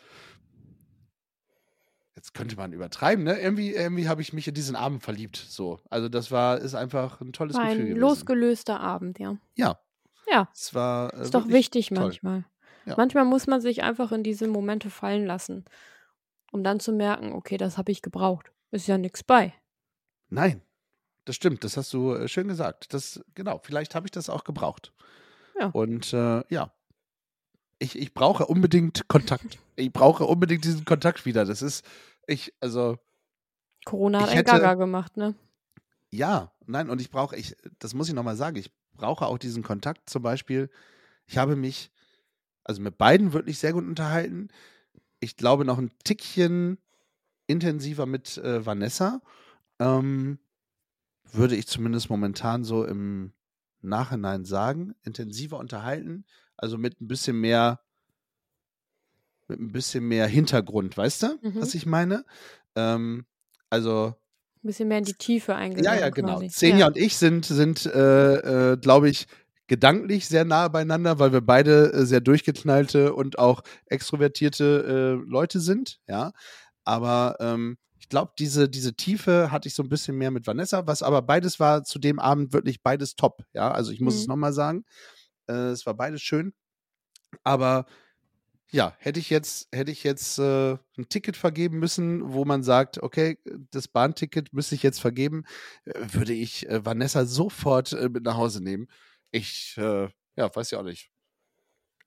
jetzt 2.17 2.33
könnte 2.33 2.57
man 2.57 2.73
übertreiben, 2.73 3.25
ne? 3.25 3.38
Irgendwie, 3.38 3.73
irgendwie 3.73 4.09
habe 4.09 4.23
ich 4.23 4.33
mich 4.33 4.49
in 4.49 4.55
diesen 4.55 4.77
Abend 4.77 5.03
verliebt, 5.03 5.37
so. 5.37 5.81
Also 5.90 6.09
das 6.09 6.31
war, 6.31 6.59
ist 6.59 6.75
einfach 6.75 7.21
ein 7.21 7.33
tolles 7.33 7.57
War 7.57 7.64
Gefühl 7.64 7.81
ein 7.81 7.88
gewesen. 7.88 8.01
losgelöster 8.01 8.81
Abend, 8.81 9.19
ja. 9.19 9.37
Ja, 9.57 9.79
Ja, 10.35 10.49
es 10.53 10.75
war 10.75 11.14
äh, 11.14 11.23
ist 11.23 11.35
doch 11.35 11.49
wichtig 11.49 11.88
toll. 11.88 11.99
manchmal. 11.99 12.44
Ja. 12.87 12.94
Manchmal 12.97 13.25
muss 13.25 13.47
man 13.47 13.61
sich 13.61 13.85
einfach 13.85 14.11
in 14.11 14.25
diese 14.25 14.49
Momente 14.49 14.90
fallen 14.90 15.27
lassen, 15.27 15.64
um 16.51 16.64
dann 16.64 16.81
zu 16.81 16.92
merken, 16.92 17.33
okay, 17.33 17.57
das 17.57 17.79
habe 17.79 17.92
ich 17.92 18.03
gebraucht. 18.03 18.51
Ist 18.73 18.88
ja 18.88 18.99
nichts 18.99 19.23
bei. 19.23 19.55
Nein, 20.29 20.61
das 21.25 21.37
stimmt, 21.37 21.62
das 21.62 21.77
hast 21.77 21.92
du 21.92 22.14
äh, 22.14 22.27
schön 22.27 22.49
gesagt. 22.49 22.92
Das, 22.92 23.25
genau, 23.35 23.61
vielleicht 23.62 23.94
habe 23.94 24.09
ich 24.09 24.11
das 24.11 24.29
auch 24.29 24.42
gebraucht. 24.42 24.92
Ja. 25.59 25.68
Und 25.68 26.12
äh, 26.12 26.42
ja, 26.49 26.73
ich, 27.79 27.97
ich 27.97 28.12
brauche 28.12 28.47
unbedingt 28.47 29.07
Kontakt. 29.07 29.59
Ich 29.77 29.92
brauche 29.92 30.25
unbedingt 30.25 30.64
diesen 30.64 30.85
Kontakt 30.85 31.27
wieder. 31.27 31.44
Das 31.44 31.62
ist, 31.62 31.87
ich, 32.27 32.53
also, 32.61 32.99
Corona 33.85 34.23
hat 34.23 34.31
ein 34.31 34.44
Gaga 34.44 34.75
gemacht, 34.75 35.16
ne? 35.16 35.37
ja, 36.11 36.53
nein, 36.66 36.90
und 36.90 37.01
ich 37.01 37.11
brauche, 37.11 37.37
ich, 37.37 37.57
das 37.79 37.94
muss 37.94 38.09
ich 38.09 38.14
nochmal 38.14 38.37
sagen, 38.37 38.57
ich 38.57 38.73
brauche 38.94 39.26
auch 39.26 39.38
diesen 39.38 39.62
Kontakt 39.62 40.09
zum 40.09 40.22
Beispiel. 40.22 40.70
Ich 41.26 41.38
habe 41.38 41.57
mich, 41.57 41.90
also 42.64 42.80
mit 42.83 42.98
beiden 42.98 43.33
wirklich 43.33 43.59
sehr 43.59 43.72
gut 43.72 43.85
unterhalten. 43.85 44.48
Ich 45.20 45.37
glaube 45.37 45.64
noch 45.64 45.78
ein 45.78 45.90
Tickchen 46.04 46.78
intensiver 47.46 48.07
mit 48.07 48.38
äh, 48.38 48.64
Vanessa. 48.64 49.20
Ähm, 49.78 50.38
würde 51.33 51.57
ich 51.57 51.66
zumindest 51.66 52.11
momentan 52.11 52.64
so 52.64 52.85
im 52.85 53.33
Nachhinein 53.80 54.44
sagen. 54.44 54.94
Intensiver 55.02 55.59
unterhalten, 55.59 56.24
also 56.57 56.78
mit 56.78 57.00
ein 57.00 57.09
bisschen 57.09 57.40
mehr, 57.40 57.80
mit 59.48 59.61
ein 59.61 59.72
bisschen 59.72 60.07
mehr 60.07 60.26
Hintergrund, 60.26 60.96
weißt 60.96 61.22
du, 61.24 61.38
Mhm. 61.42 61.61
was 61.61 61.74
ich 61.74 61.87
meine? 61.87 62.24
Ähm, 62.76 63.26
also 63.70 64.14
Ein 64.64 64.68
bisschen 64.68 64.88
mehr 64.88 64.98
in 64.98 65.05
die 65.05 65.14
Tiefe 65.14 65.53
ja, 65.53 65.59
eingegangen. 65.59 66.00
ja, 66.00 66.09
genau. 66.09 66.35
Quasi. 66.38 66.48
Xenia 66.48 66.79
ja. 66.79 66.87
und 66.87 66.96
ich 66.96 67.16
sind, 67.16 67.44
sind 67.44 67.85
äh, 67.87 68.72
äh, 68.72 68.77
glaube 68.79 69.11
ich, 69.11 69.27
gedanklich 69.66 70.27
sehr 70.27 70.44
nahe 70.44 70.70
beieinander, 70.70 71.18
weil 71.18 71.33
wir 71.33 71.40
beide 71.42 71.92
äh, 71.92 72.07
sehr 72.07 72.20
durchgeknallte 72.20 73.14
und 73.14 73.38
auch 73.38 73.62
extrovertierte 73.87 75.20
äh, 75.24 75.31
Leute 75.31 75.61
sind, 75.61 76.00
ja. 76.09 76.33
Aber 76.85 77.37
ähm, 77.40 77.77
Ich 77.98 78.09
glaube, 78.11 78.33
diese, 78.38 78.68
diese 78.68 78.94
Tiefe 78.94 79.50
hatte 79.50 79.68
ich 79.68 79.74
so 79.74 79.83
ein 79.83 79.88
bisschen 79.88 80.16
mehr 80.18 80.31
mit 80.31 80.46
Vanessa, 80.46 80.87
was 80.87 81.03
aber 81.03 81.22
beides 81.22 81.59
war 81.61 81.85
zu 81.85 81.98
dem 81.98 82.18
Abend 82.18 82.53
wirklich 82.53 82.83
beides 82.83 83.16
top. 83.16 83.44
Ja, 83.55 83.70
also 83.70 83.92
ich 83.92 84.00
muss 84.00 84.14
Mhm. 84.16 84.20
es 84.20 84.27
nochmal 84.27 84.53
sagen. 84.53 84.85
Äh, 85.46 85.70
es 85.72 85.87
war 85.87 85.94
beides 85.94 86.20
schön. 86.22 86.53
Aber 87.42 87.87
ja, 88.75 88.93
hätte 88.99 89.21
ich 89.21 89.31
jetzt, 89.31 89.69
hätte 89.73 89.93
ich 89.93 90.03
jetzt 90.03 90.37
äh, 90.41 90.73
ein 90.73 91.09
Ticket 91.09 91.37
vergeben 91.37 91.79
müssen, 91.79 92.33
wo 92.33 92.45
man 92.45 92.65
sagt, 92.65 93.01
okay, 93.01 93.39
das 93.71 93.87
Bahnticket 93.87 94.53
müsste 94.53 94.75
ich 94.75 94.83
jetzt 94.83 95.01
vergeben, 95.01 95.45
äh, 95.85 95.93
würde 96.11 96.33
ich 96.33 96.69
äh, 96.69 96.85
Vanessa 96.85 97.25
sofort 97.25 97.93
äh, 97.93 98.09
mit 98.09 98.25
nach 98.25 98.37
Hause 98.37 98.65
nehmen. 98.65 98.89
Ich, 99.31 99.77
äh, 99.79 100.09
ja, 100.35 100.57
weiß 100.57 100.73
ja 100.73 100.81
auch 100.81 100.85
nicht. 100.85 101.13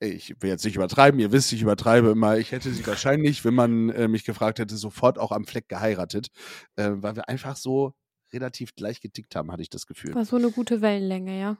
Ich 0.00 0.34
will 0.42 0.50
jetzt 0.50 0.64
nicht 0.66 0.76
übertreiben, 0.76 1.18
ihr 1.18 1.32
wisst, 1.32 1.54
ich 1.54 1.62
übertreibe 1.62 2.10
immer. 2.10 2.36
Ich 2.36 2.52
hätte 2.52 2.70
sie 2.70 2.86
wahrscheinlich, 2.86 3.46
wenn 3.46 3.54
man 3.54 3.88
äh, 3.88 4.06
mich 4.06 4.24
gefragt 4.24 4.58
hätte, 4.58 4.76
sofort 4.76 5.18
auch 5.18 5.32
am 5.32 5.46
Fleck 5.46 5.70
geheiratet, 5.70 6.28
weil 6.76 7.16
wir 7.16 7.30
einfach 7.30 7.56
so 7.56 7.94
relativ 8.32 8.74
gleich 8.76 9.00
getickt 9.00 9.34
haben, 9.34 9.50
hatte 9.50 9.62
ich 9.62 9.70
das 9.70 9.86
Gefühl. 9.86 10.14
War 10.14 10.26
so 10.26 10.36
eine 10.36 10.50
gute 10.50 10.82
Wellenlänge, 10.82 11.40
ja. 11.40 11.56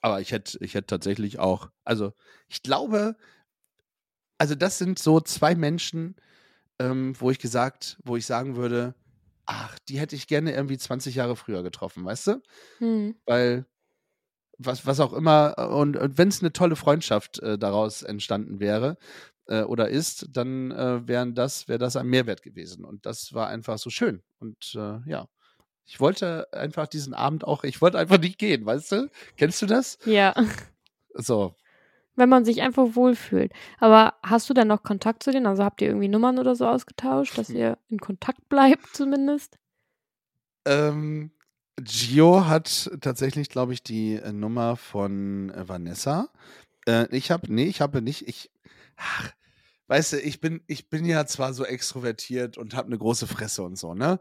Aber 0.00 0.20
ich 0.20 0.32
hätte, 0.32 0.58
ich 0.60 0.74
hätte 0.74 0.86
tatsächlich 0.86 1.38
auch, 1.38 1.70
also 1.84 2.12
ich 2.48 2.62
glaube, 2.62 3.16
also 4.38 4.54
das 4.54 4.78
sind 4.78 4.98
so 4.98 5.20
zwei 5.20 5.54
Menschen, 5.54 6.16
ähm, 6.78 7.14
wo 7.18 7.30
ich 7.30 7.38
gesagt, 7.38 7.98
wo 8.04 8.16
ich 8.16 8.26
sagen 8.26 8.56
würde, 8.56 8.94
ach, 9.46 9.78
die 9.88 9.98
hätte 9.98 10.16
ich 10.16 10.26
gerne 10.26 10.52
irgendwie 10.52 10.78
20 10.78 11.14
Jahre 11.14 11.36
früher 11.36 11.62
getroffen, 11.62 12.04
weißt 12.04 12.26
du? 12.28 12.42
Hm. 12.78 13.16
Weil 13.26 13.66
was, 14.58 14.86
was 14.86 15.00
auch 15.00 15.12
immer, 15.12 15.54
äh, 15.56 15.66
und, 15.66 15.96
und 15.96 16.18
wenn 16.18 16.28
es 16.28 16.40
eine 16.40 16.52
tolle 16.52 16.76
Freundschaft 16.76 17.38
äh, 17.40 17.58
daraus 17.58 18.02
entstanden 18.02 18.60
wäre 18.60 18.96
äh, 19.46 19.62
oder 19.62 19.88
ist, 19.88 20.26
dann 20.32 20.70
äh, 20.72 21.06
wären 21.06 21.34
das, 21.34 21.68
wäre 21.68 21.78
das 21.78 21.96
ein 21.96 22.06
Mehrwert 22.06 22.42
gewesen. 22.42 22.84
Und 22.84 23.06
das 23.06 23.32
war 23.32 23.48
einfach 23.48 23.78
so 23.78 23.90
schön. 23.90 24.22
Und 24.38 24.74
äh, 24.74 24.98
ja. 25.08 25.28
Ich 25.88 26.00
wollte 26.00 26.52
einfach 26.52 26.88
diesen 26.88 27.14
Abend 27.14 27.44
auch, 27.44 27.62
ich 27.62 27.80
wollte 27.80 27.98
einfach 27.98 28.18
nicht 28.18 28.38
gehen, 28.38 28.66
weißt 28.66 28.90
du? 28.90 29.10
Kennst 29.36 29.62
du 29.62 29.66
das? 29.66 29.98
Ja, 30.04 30.34
So, 31.18 31.54
wenn 32.16 32.28
man 32.28 32.44
sich 32.44 32.62
einfach 32.62 32.96
wohlfühlt. 32.96 33.52
Aber 33.78 34.14
hast 34.22 34.50
du 34.50 34.54
denn 34.54 34.68
noch 34.68 34.82
Kontakt 34.82 35.22
zu 35.22 35.30
denen? 35.30 35.46
Also 35.46 35.62
habt 35.62 35.80
ihr 35.80 35.88
irgendwie 35.88 36.08
Nummern 36.08 36.38
oder 36.38 36.56
so 36.56 36.66
ausgetauscht, 36.66 37.38
dass 37.38 37.50
ihr 37.50 37.78
in 37.88 37.98
Kontakt 37.98 38.46
bleibt 38.48 38.94
zumindest? 38.94 39.58
Ähm, 40.66 41.30
Gio 41.76 42.46
hat 42.46 42.90
tatsächlich, 43.00 43.50
glaube 43.50 43.72
ich, 43.74 43.82
die 43.82 44.14
äh, 44.14 44.32
Nummer 44.32 44.76
von 44.76 45.50
äh, 45.50 45.68
Vanessa. 45.68 46.28
Äh, 46.86 47.06
ich 47.14 47.30
habe, 47.30 47.52
nee, 47.52 47.64
ich 47.64 47.80
habe 47.80 48.00
nicht, 48.02 48.26
ich, 48.26 48.50
ach, 48.96 49.32
weißt 49.88 50.14
du, 50.14 50.20
ich 50.20 50.40
bin, 50.40 50.62
ich 50.66 50.88
bin 50.88 51.04
ja 51.04 51.26
zwar 51.26 51.52
so 51.52 51.64
extrovertiert 51.64 52.56
und 52.58 52.74
habe 52.74 52.88
eine 52.88 52.98
große 52.98 53.26
Fresse 53.26 53.62
und 53.62 53.76
so, 53.76 53.94
ne? 53.94 54.18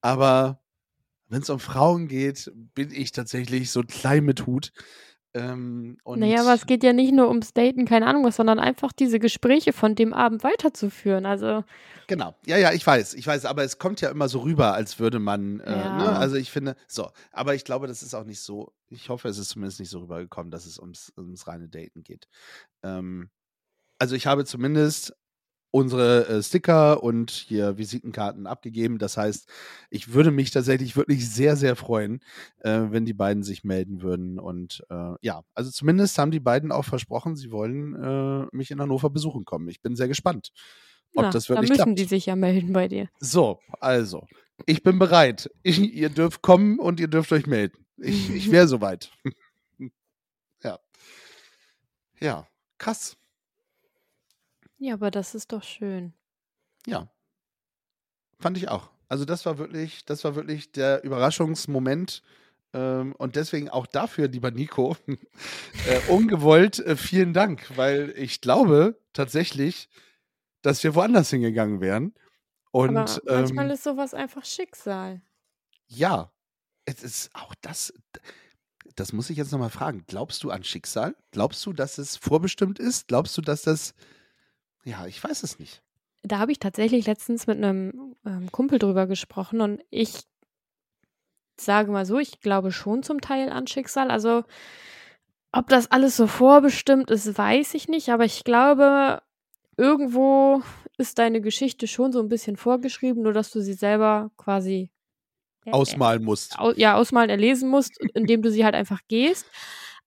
Aber 0.00 0.60
wenn 1.28 1.42
es 1.42 1.50
um 1.50 1.60
Frauen 1.60 2.08
geht, 2.08 2.50
bin 2.74 2.90
ich 2.90 3.12
tatsächlich 3.12 3.70
so 3.70 3.82
klein 3.82 4.24
mit 4.24 4.46
Hut. 4.46 4.72
Ähm, 5.34 5.98
naja, 6.06 6.40
aber 6.40 6.54
es 6.54 6.66
geht 6.66 6.82
ja 6.82 6.92
nicht 6.92 7.12
nur 7.12 7.28
ums 7.28 7.52
Daten, 7.52 7.84
keine 7.84 8.06
Ahnung 8.06 8.24
was, 8.24 8.36
sondern 8.36 8.58
einfach 8.58 8.92
diese 8.92 9.18
Gespräche 9.18 9.72
von 9.72 9.94
dem 9.94 10.14
Abend 10.14 10.42
weiterzuführen. 10.42 11.26
Also, 11.26 11.64
Genau. 12.06 12.34
Ja, 12.46 12.56
ja, 12.56 12.72
ich 12.72 12.86
weiß, 12.86 13.12
ich 13.14 13.26
weiß, 13.26 13.44
aber 13.44 13.62
es 13.64 13.78
kommt 13.78 14.00
ja 14.00 14.08
immer 14.08 14.28
so 14.30 14.38
rüber, 14.40 14.72
als 14.72 14.98
würde 14.98 15.18
man, 15.18 15.60
äh, 15.60 15.70
Ja. 15.70 15.96
ne? 15.98 16.16
Also 16.18 16.36
ich 16.36 16.50
finde, 16.50 16.74
so, 16.86 17.10
aber 17.32 17.54
ich 17.54 17.64
glaube, 17.64 17.86
das 17.86 18.02
ist 18.02 18.14
auch 18.14 18.24
nicht 18.24 18.40
so, 18.40 18.72
ich 18.88 19.10
hoffe, 19.10 19.28
es 19.28 19.36
ist 19.36 19.50
zumindest 19.50 19.78
nicht 19.80 19.90
so 19.90 20.00
rübergekommen, 20.00 20.50
dass 20.50 20.64
es 20.64 20.78
ums, 20.78 21.12
ums 21.18 21.46
reine 21.46 21.68
Daten 21.68 22.02
geht. 22.02 22.26
Ähm, 22.82 23.28
also 23.98 24.16
ich 24.16 24.26
habe 24.26 24.46
zumindest 24.46 25.14
unsere 25.70 26.26
äh, 26.28 26.42
Sticker 26.42 27.02
und 27.02 27.30
hier 27.30 27.76
Visitenkarten 27.76 28.46
abgegeben. 28.46 28.98
Das 28.98 29.16
heißt, 29.16 29.48
ich 29.90 30.12
würde 30.12 30.30
mich 30.30 30.50
tatsächlich 30.50 30.96
wirklich 30.96 31.28
sehr, 31.28 31.56
sehr 31.56 31.76
freuen, 31.76 32.20
äh, 32.60 32.80
wenn 32.88 33.04
die 33.04 33.12
beiden 33.12 33.42
sich 33.42 33.64
melden 33.64 34.02
würden. 34.02 34.38
Und 34.38 34.84
äh, 34.90 35.14
ja, 35.20 35.42
also 35.54 35.70
zumindest 35.70 36.16
haben 36.18 36.30
die 36.30 36.40
beiden 36.40 36.72
auch 36.72 36.84
versprochen, 36.84 37.36
sie 37.36 37.50
wollen 37.50 37.94
äh, 37.94 38.46
mich 38.56 38.70
in 38.70 38.80
Hannover 38.80 39.10
besuchen 39.10 39.44
kommen. 39.44 39.68
Ich 39.68 39.82
bin 39.82 39.94
sehr 39.94 40.08
gespannt, 40.08 40.50
ob 41.14 41.24
na, 41.24 41.30
das 41.30 41.44
da 41.44 41.54
wirklich 41.54 41.70
müssen 41.70 41.82
klappt. 41.84 41.98
die 41.98 42.04
sich 42.04 42.26
ja 42.26 42.36
melden 42.36 42.72
bei 42.72 42.88
dir. 42.88 43.08
So, 43.20 43.60
also, 43.80 44.26
ich 44.64 44.82
bin 44.82 44.98
bereit. 44.98 45.50
Ich, 45.62 45.78
ihr 45.80 46.08
dürft 46.08 46.40
kommen 46.42 46.78
und 46.78 46.98
ihr 46.98 47.08
dürft 47.08 47.32
euch 47.32 47.46
melden. 47.46 47.84
Ich, 47.98 48.30
ich 48.30 48.50
wäre 48.50 48.68
soweit. 48.68 49.12
ja. 50.62 50.78
Ja, 52.20 52.46
krass. 52.78 53.17
Ja, 54.78 54.94
aber 54.94 55.10
das 55.10 55.34
ist 55.34 55.52
doch 55.52 55.62
schön. 55.62 56.12
Ja. 56.86 57.10
Fand 58.38 58.56
ich 58.56 58.68
auch. 58.68 58.90
Also 59.08 59.24
das 59.24 59.46
war 59.46 59.58
wirklich, 59.58 60.04
das 60.04 60.24
war 60.24 60.34
wirklich 60.36 60.72
der 60.72 61.02
Überraschungsmoment. 61.02 62.22
Ähm, 62.74 63.14
und 63.16 63.36
deswegen 63.36 63.70
auch 63.70 63.86
dafür, 63.86 64.28
lieber 64.28 64.50
Nico, 64.50 64.96
äh, 65.06 66.10
ungewollt 66.10 66.78
äh, 66.80 66.96
vielen 66.96 67.32
Dank, 67.32 67.76
weil 67.76 68.12
ich 68.16 68.40
glaube 68.40 69.00
tatsächlich, 69.12 69.88
dass 70.62 70.84
wir 70.84 70.94
woanders 70.94 71.30
hingegangen 71.30 71.80
wären. 71.80 72.14
Und 72.70 72.96
aber 72.96 73.18
manchmal 73.26 73.66
ähm, 73.66 73.72
ist 73.72 73.84
sowas 73.84 74.12
einfach 74.12 74.44
Schicksal. 74.44 75.22
Ja, 75.86 76.30
es 76.84 77.02
ist 77.02 77.30
auch 77.34 77.54
das. 77.62 77.94
Das 78.94 79.12
muss 79.12 79.30
ich 79.30 79.38
jetzt 79.38 79.52
nochmal 79.52 79.70
fragen. 79.70 80.04
Glaubst 80.06 80.42
du 80.44 80.50
an 80.50 80.64
Schicksal? 80.64 81.16
Glaubst 81.30 81.64
du, 81.64 81.72
dass 81.72 81.98
es 81.98 82.16
vorbestimmt 82.16 82.78
ist? 82.78 83.08
Glaubst 83.08 83.36
du, 83.38 83.40
dass 83.42 83.62
das. 83.62 83.94
Ja, 84.88 85.06
ich 85.06 85.22
weiß 85.22 85.42
es 85.42 85.58
nicht. 85.58 85.82
Da 86.22 86.38
habe 86.38 86.50
ich 86.50 86.58
tatsächlich 86.58 87.06
letztens 87.06 87.46
mit 87.46 87.58
einem 87.58 88.16
ähm, 88.24 88.50
Kumpel 88.50 88.78
drüber 88.78 89.06
gesprochen 89.06 89.60
und 89.60 89.82
ich 89.90 90.22
sage 91.60 91.90
mal 91.90 92.06
so, 92.06 92.18
ich 92.18 92.40
glaube 92.40 92.72
schon 92.72 93.02
zum 93.02 93.20
Teil 93.20 93.50
an 93.50 93.66
Schicksal. 93.66 94.10
Also, 94.10 94.44
ob 95.52 95.68
das 95.68 95.90
alles 95.90 96.16
so 96.16 96.26
vorbestimmt 96.26 97.10
ist, 97.10 97.36
weiß 97.36 97.74
ich 97.74 97.88
nicht, 97.88 98.08
aber 98.08 98.24
ich 98.24 98.44
glaube, 98.44 99.20
irgendwo 99.76 100.62
ist 100.96 101.18
deine 101.18 101.42
Geschichte 101.42 101.86
schon 101.86 102.12
so 102.12 102.20
ein 102.20 102.28
bisschen 102.28 102.56
vorgeschrieben, 102.56 103.22
nur 103.22 103.34
dass 103.34 103.50
du 103.50 103.60
sie 103.60 103.74
selber 103.74 104.30
quasi 104.38 104.90
äh, 105.66 105.72
Ausmalen 105.72 106.24
musst. 106.24 106.56
ja, 106.76 106.94
ausmalen, 106.94 107.28
erlesen 107.28 107.68
musst, 107.68 108.00
indem 108.14 108.40
du 108.40 108.50
sie 108.50 108.64
halt 108.64 108.74
einfach 108.74 109.02
gehst. 109.06 109.46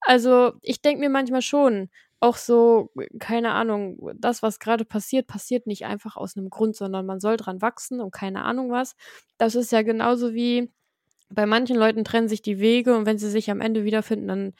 Also, 0.01 0.53
ich 0.63 0.81
denke 0.81 1.01
mir 1.01 1.09
manchmal 1.09 1.43
schon, 1.43 1.89
auch 2.21 2.37
so, 2.37 2.91
keine 3.19 3.51
Ahnung, 3.53 3.97
das, 4.15 4.43
was 4.43 4.59
gerade 4.59 4.85
passiert, 4.85 5.27
passiert 5.27 5.67
nicht 5.67 5.85
einfach 5.85 6.15
aus 6.17 6.37
einem 6.37 6.49
Grund, 6.49 6.75
sondern 6.75 7.05
man 7.05 7.19
soll 7.19 7.37
dran 7.37 7.61
wachsen 7.61 7.99
und 7.99 8.11
keine 8.11 8.43
Ahnung 8.43 8.71
was. 8.71 8.95
Das 9.37 9.55
ist 9.55 9.71
ja 9.71 9.81
genauso 9.81 10.33
wie 10.33 10.71
bei 11.29 11.45
manchen 11.45 11.77
Leuten 11.77 12.03
trennen 12.03 12.27
sich 12.27 12.41
die 12.41 12.59
Wege 12.59 12.95
und 12.95 13.05
wenn 13.05 13.17
sie 13.17 13.29
sich 13.29 13.49
am 13.51 13.61
Ende 13.61 13.83
wiederfinden, 13.85 14.27
dann 14.27 14.53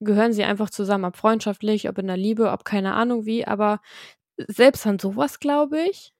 gehören 0.00 0.32
sie 0.32 0.44
einfach 0.44 0.70
zusammen, 0.70 1.04
ob 1.04 1.16
freundschaftlich, 1.16 1.88
ob 1.88 1.98
in 1.98 2.06
der 2.08 2.16
Liebe, 2.16 2.50
ob 2.50 2.64
keine 2.64 2.94
Ahnung 2.94 3.26
wie, 3.26 3.46
aber 3.46 3.80
selbst 4.36 4.86
an 4.86 4.98
sowas 4.98 5.40
glaube 5.40 5.80
ich. 5.82 6.14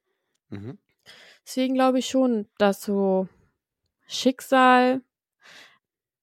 Mhm. 0.51 0.79
Deswegen 1.47 1.75
glaube 1.75 1.99
ich 2.01 2.07
schon, 2.07 2.49
dass 2.59 2.83
so 2.83 3.29
Schicksal 4.07 5.03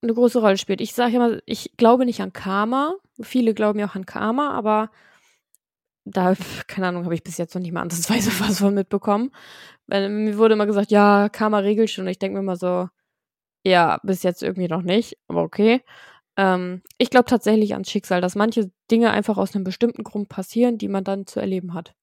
eine 0.02 0.14
große 0.14 0.40
Rolle 0.40 0.58
spielt. 0.58 0.82
Ich 0.82 0.94
sage 0.94 1.16
immer, 1.16 1.40
ich 1.46 1.72
glaube 1.78 2.06
nicht 2.06 2.22
an 2.22 2.34
Karma. 2.34 2.96
Viele 3.22 3.54
glauben 3.54 3.80
ja 3.80 3.88
auch 3.88 3.96
an 3.96 4.06
Karma, 4.06 4.52
aber 4.52 4.92
da, 6.06 6.36
keine 6.68 6.88
Ahnung, 6.88 7.04
habe 7.06 7.16
ich 7.16 7.24
bis 7.24 7.38
jetzt 7.38 7.56
noch 7.56 7.62
nicht 7.62 7.74
mal 7.74 7.82
ansatzweise 7.82 8.32
was 8.40 8.60
von 8.60 8.74
mitbekommen. 8.74 9.32
Weil 9.88 10.10
mir 10.10 10.38
wurde 10.38 10.54
immer 10.54 10.66
gesagt, 10.66 10.92
ja, 10.92 11.30
Karma 11.30 11.60
regelt 11.60 11.90
schon. 11.90 12.06
Und 12.06 12.12
ich 12.12 12.20
denke 12.20 12.36
mir 12.36 12.42
immer 12.42 12.58
so, 12.58 12.90
ja, 13.64 14.00
bis 14.04 14.24
jetzt 14.24 14.44
irgendwie 14.44 14.68
noch 14.68 14.82
nicht, 14.82 15.18
aber 15.28 15.44
okay. 15.44 15.82
Ähm, 16.38 16.84
ich 16.98 17.10
glaube 17.10 17.26
tatsächlich 17.26 17.74
ans 17.74 17.90
Schicksal, 17.90 18.22
dass 18.22 18.36
manche 18.36 18.72
Dinge 18.92 19.12
einfach 19.12 19.38
aus 19.38 19.56
einem 19.56 19.64
bestimmten 19.64 20.04
Grund 20.04 20.30
passieren, 20.30 20.78
die 20.78 20.88
man 20.88 21.04
dann 21.04 21.26
zu 21.26 21.40
erleben 21.40 21.74
hat. 21.74 21.96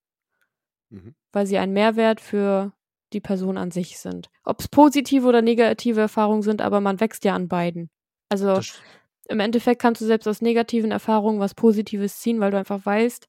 Mhm. 0.90 1.14
Weil 1.32 1.46
sie 1.46 1.58
ein 1.58 1.72
Mehrwert 1.72 2.20
für 2.20 2.72
die 3.14 3.20
Person 3.20 3.56
an 3.56 3.70
sich 3.70 3.98
sind. 3.98 4.28
Ob 4.44 4.60
es 4.60 4.68
positive 4.68 5.26
oder 5.26 5.42
negative 5.42 6.00
Erfahrungen 6.00 6.42
sind, 6.42 6.60
aber 6.60 6.80
man 6.80 7.00
wächst 7.00 7.24
ja 7.24 7.34
an 7.34 7.48
beiden. 7.48 7.90
Also 8.28 8.46
Das, 8.56 8.82
im 9.28 9.40
Endeffekt 9.40 9.80
kannst 9.80 10.00
du 10.00 10.06
selbst 10.06 10.26
aus 10.28 10.42
negativen 10.42 10.90
Erfahrungen 10.90 11.40
was 11.40 11.54
Positives 11.54 12.18
ziehen, 12.20 12.40
weil 12.40 12.50
du 12.50 12.58
einfach 12.58 12.84
weißt, 12.84 13.26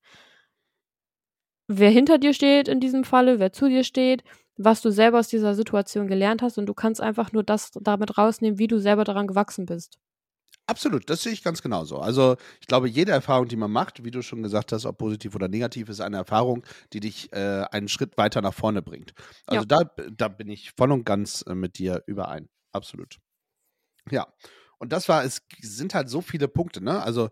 wer 1.68 1.90
hinter 1.90 2.18
dir 2.18 2.34
steht 2.34 2.68
in 2.68 2.80
diesem 2.80 3.04
Falle, 3.04 3.40
wer 3.40 3.52
zu 3.54 3.70
dir 3.70 3.84
steht, 3.84 4.24
was 4.58 4.82
du 4.82 4.90
selber 4.92 5.20
aus 5.20 5.28
dieser 5.28 5.54
Situation 5.56 6.08
gelernt 6.08 6.42
hast 6.42 6.58
und 6.58 6.66
du 6.66 6.74
kannst 6.74 7.02
einfach 7.02 7.32
nur 7.32 7.44
das 7.44 7.72
damit 7.82 8.18
rausnehmen, 8.18 8.60
wie 8.60 8.68
du 8.68 8.80
selber 8.80 9.04
daran 9.04 9.28
gewachsen 9.28 9.66
bist. 9.66 10.00
Absolut, 10.68 11.10
das 11.10 11.24
sehe 11.24 11.32
ich 11.34 11.44
ganz 11.44 11.62
genauso. 11.62 11.98
Also, 12.00 12.38
ich 12.62 12.68
glaube, 12.68 12.90
jede 12.90 13.12
Erfahrung, 13.12 13.48
die 13.48 13.56
man 13.56 13.72
macht, 13.72 14.04
wie 14.04 14.12
du 14.12 14.22
schon 14.22 14.44
gesagt 14.44 14.72
hast, 14.72 14.86
ob 14.86 14.98
positiv 14.98 15.36
oder 15.36 15.48
negativ, 15.48 15.90
ist 15.90 16.02
eine 16.02 16.18
Erfahrung, 16.18 16.66
die 16.94 17.00
dich 17.00 17.32
äh, 17.34 17.66
einen 17.72 17.88
Schritt 17.88 18.18
weiter 18.18 18.42
nach 18.42 18.54
vorne 18.54 18.82
bringt. 18.82 19.14
Also, 19.46 19.64
Ja. 19.64 19.66
da, 19.66 19.80
da 20.12 20.28
bin 20.28 20.50
ich 20.50 20.72
voll 20.78 20.92
und 20.92 21.06
ganz 21.06 21.44
äh, 21.48 21.56
mit 21.56 21.78
dir 21.78 22.04
überein. 22.08 22.50
Absolut. 22.72 23.18
Ja. 24.12 24.28
Und 24.80 24.92
das 24.94 25.08
war, 25.10 25.24
es 25.24 25.42
sind 25.62 25.96
halt 25.96 26.10
so 26.10 26.22
viele 26.22 26.48
Punkte, 26.48 26.84
ne? 26.84 27.02
Also, 27.02 27.30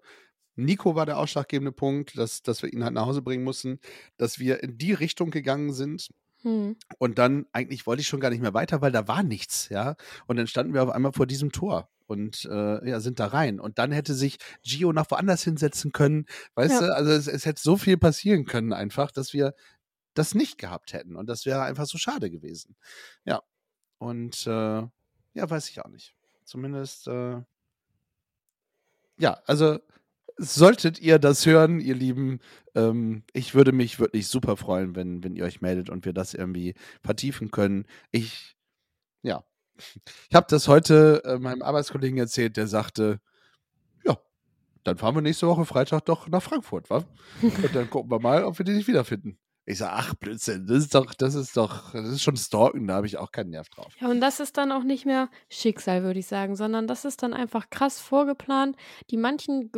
Nico 0.56 0.96
war 0.96 1.06
der 1.08 1.18
ausschlaggebende 1.20 1.72
Punkt, 1.74 2.18
dass, 2.18 2.44
dass 2.44 2.64
wir 2.64 2.72
ihn 2.74 2.84
halt 2.84 2.94
nach 2.94 3.06
Hause 3.08 3.22
bringen 3.24 3.44
mussten, 3.44 3.80
dass 4.18 4.40
wir 4.40 4.64
in 4.64 4.78
die 4.78 4.94
Richtung 4.94 5.32
gegangen 5.32 5.74
sind, 5.74 6.10
Hm. 6.44 6.76
Und 7.00 7.18
dann 7.18 7.46
eigentlich 7.54 7.88
wollte 7.88 8.02
ich 8.02 8.08
schon 8.08 8.20
gar 8.20 8.30
nicht 8.30 8.42
mehr 8.42 8.54
weiter, 8.54 8.82
weil 8.82 8.92
da 8.92 9.08
war 9.08 9.24
nichts, 9.24 9.70
ja. 9.70 9.96
Und 10.28 10.36
dann 10.38 10.48
standen 10.48 10.74
wir 10.74 10.84
auf 10.84 10.90
einmal 10.90 11.14
vor 11.14 11.26
diesem 11.26 11.52
Tor 11.52 11.90
und 12.06 12.46
äh, 12.46 12.90
ja, 12.90 13.00
sind 13.00 13.20
da 13.20 13.28
rein. 13.28 13.60
Und 13.60 13.80
dann 13.80 13.92
hätte 13.92 14.14
sich 14.14 14.38
Gio 14.64 14.92
noch 14.94 15.10
woanders 15.10 15.44
hinsetzen 15.44 15.92
können, 15.94 16.26
weißt 16.56 16.82
Ja. 16.82 16.88
du? 16.88 16.96
Also 16.96 17.12
es, 17.12 17.28
es 17.28 17.46
hätte 17.46 17.62
so 17.62 17.78
viel 17.78 17.98
passieren 17.98 18.46
können 18.46 18.74
einfach, 18.74 19.12
dass 19.12 19.34
wir 19.34 19.54
das 20.14 20.36
nicht 20.36 20.58
gehabt 20.58 20.94
hätten. 20.94 21.16
Und 21.16 21.28
das 21.28 21.46
wäre 21.46 21.64
einfach 21.64 21.86
so 21.86 21.98
schade 21.98 22.30
gewesen. 22.30 22.76
Ja. 23.26 23.42
Und 23.98 24.46
äh, 24.46 24.82
ja, 25.34 25.50
weiß 25.50 25.70
ich 25.70 25.82
auch 25.84 25.90
nicht. 25.90 26.14
Zumindest, 26.44 27.08
äh, 27.08 27.42
ja, 29.18 29.42
also 29.46 29.80
solltet 30.38 31.00
ihr 31.00 31.20
das 31.20 31.46
hören, 31.46 31.80
ihr 31.80 31.96
Lieben, 31.96 32.40
ähm, 32.76 33.24
ich 33.34 33.56
würde 33.56 33.72
mich 33.72 34.00
wirklich 34.00 34.28
super 34.28 34.58
freuen, 34.58 34.96
wenn, 34.96 35.24
wenn 35.24 35.36
ihr 35.36 35.46
euch 35.46 35.62
meldet 35.62 35.90
und 35.90 36.06
wir 36.06 36.14
das 36.14 36.34
irgendwie 36.34 36.76
vertiefen 37.02 37.52
können. 37.52 37.86
Ich, 38.12 38.56
ja, 39.22 39.44
ich 39.78 40.36
habe 40.36 40.48
das 40.50 40.68
heute 40.68 41.24
äh, 41.26 41.40
meinem 41.40 41.62
Arbeitskollegen 41.62 42.18
erzählt, 42.18 42.58
der 42.58 42.68
sagte, 42.68 43.20
ja, 44.04 44.18
dann 44.84 44.98
fahren 44.98 45.16
wir 45.16 45.22
nächste 45.22 45.48
Woche 45.48 45.66
Freitag 45.66 46.06
doch 46.06 46.28
nach 46.28 46.44
Frankfurt, 46.44 46.90
wa? 46.90 47.04
Und 47.42 47.76
dann 47.76 47.90
gucken 47.90 48.12
wir 48.12 48.20
mal, 48.20 48.44
ob 48.44 48.58
wir 48.58 48.66
die 48.66 48.74
nicht 48.74 48.88
wiederfinden. 48.88 49.38
Ich 49.66 49.78
sage, 49.78 49.94
ach 49.96 50.14
Blödsinn, 50.16 50.68
das 50.68 50.80
ist 50.80 50.94
doch, 50.94 51.14
das 51.14 51.36
ist 51.36 51.56
doch, 51.56 51.94
das 51.94 52.10
ist 52.10 52.22
schon 52.22 52.36
Stalken, 52.36 52.86
da 52.86 52.96
habe 52.96 53.08
ich 53.08 53.18
auch 53.18 53.32
keinen 53.32 53.52
Nerv 53.52 53.70
drauf. 53.70 53.94
Ja, 54.02 54.10
und 54.10 54.20
das 54.20 54.42
ist 54.42 54.58
dann 54.58 54.74
auch 54.74 54.84
nicht 54.84 55.06
mehr 55.06 55.30
Schicksal, 55.50 56.04
würde 56.04 56.20
ich 56.20 56.28
sagen, 56.28 56.58
sondern 56.58 56.86
das 56.86 57.06
ist 57.06 57.24
dann 57.24 57.34
einfach 57.34 57.70
krass 57.70 57.98
vorgeplant. 57.98 58.76
Die 59.10 59.16
manchen 59.16 59.72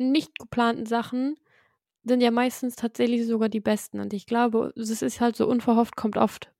nicht 0.00 0.38
geplanten 0.38 0.86
Sachen 0.86 1.36
sind 2.04 2.20
ja 2.22 2.30
meistens 2.30 2.76
tatsächlich 2.76 3.26
sogar 3.26 3.48
die 3.48 3.60
besten. 3.60 4.00
Und 4.00 4.12
ich 4.14 4.26
glaube, 4.26 4.72
es 4.76 5.02
ist 5.02 5.20
halt 5.20 5.36
so 5.36 5.46
unverhofft, 5.46 5.96
kommt 5.96 6.16
oft. 6.16 6.52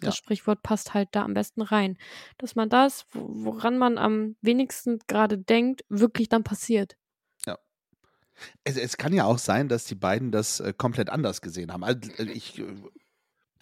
Das 0.00 0.14
Ja. 0.14 0.18
Sprichwort 0.18 0.62
passt 0.62 0.94
halt 0.94 1.08
da 1.12 1.24
am 1.24 1.34
besten 1.34 1.62
rein. 1.62 1.98
Dass 2.38 2.54
man 2.56 2.68
das, 2.68 3.06
wo- 3.10 3.28
woran 3.46 3.78
man 3.78 3.98
am 3.98 4.36
wenigsten 4.40 4.98
gerade 5.06 5.38
denkt, 5.38 5.84
wirklich 5.88 6.28
dann 6.28 6.44
passiert. 6.44 6.96
Es, 8.64 8.76
es 8.76 8.96
kann 8.96 9.12
ja 9.12 9.24
auch 9.24 9.38
sein, 9.38 9.68
dass 9.68 9.84
die 9.84 9.94
beiden 9.94 10.32
das 10.32 10.60
äh, 10.60 10.72
komplett 10.76 11.10
anders 11.10 11.40
gesehen 11.40 11.72
haben. 11.72 11.84
Also, 11.84 12.10
äh, 12.18 12.24
ich 12.32 12.58
äh, 12.58 12.64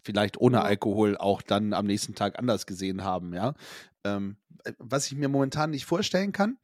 vielleicht 0.02 0.38
ohne. 0.40 0.62
Alkohol 0.62 1.16
auch 1.16 1.42
dann 1.42 1.72
am 1.72 1.86
nächsten 1.86 2.14
Tag 2.14 2.38
anders 2.38 2.66
gesehen 2.66 3.04
haben, 3.04 3.34
ja. 3.34 3.54
Ähm, 4.04 4.36
äh, 4.64 4.72
was 4.78 5.06
ich 5.06 5.16
mir 5.16 5.28
momentan 5.28 5.70
nicht 5.70 5.84
vorstellen 5.84 6.32
kann, 6.32 6.58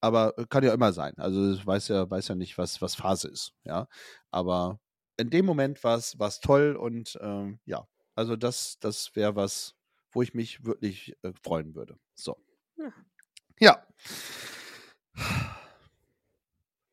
aber 0.00 0.38
äh, 0.38 0.46
kann 0.48 0.64
ja 0.64 0.72
immer 0.72 0.92
sein. 0.92 1.14
Also 1.18 1.64
weiß 1.64 1.88
ja, 1.88 2.08
weiß 2.10 2.28
ja 2.28 2.34
nicht, 2.34 2.58
was, 2.58 2.80
was 2.82 2.94
Phase 2.94 3.28
ist, 3.28 3.52
ja. 3.64 3.86
Aber 4.30 4.80
in 5.16 5.30
dem 5.30 5.44
Moment 5.44 5.82
war 5.84 5.96
es 5.96 6.40
toll 6.40 6.76
und 6.76 7.18
ähm, 7.20 7.60
ja, 7.66 7.86
also 8.14 8.36
das, 8.36 8.78
das 8.80 9.14
wäre 9.14 9.36
was, 9.36 9.74
wo 10.12 10.22
ich 10.22 10.34
mich 10.34 10.64
wirklich 10.64 11.14
äh, 11.22 11.32
freuen 11.42 11.74
würde. 11.74 11.98
So. 12.14 12.36
Ja. 12.76 12.92
Ja. 13.58 13.86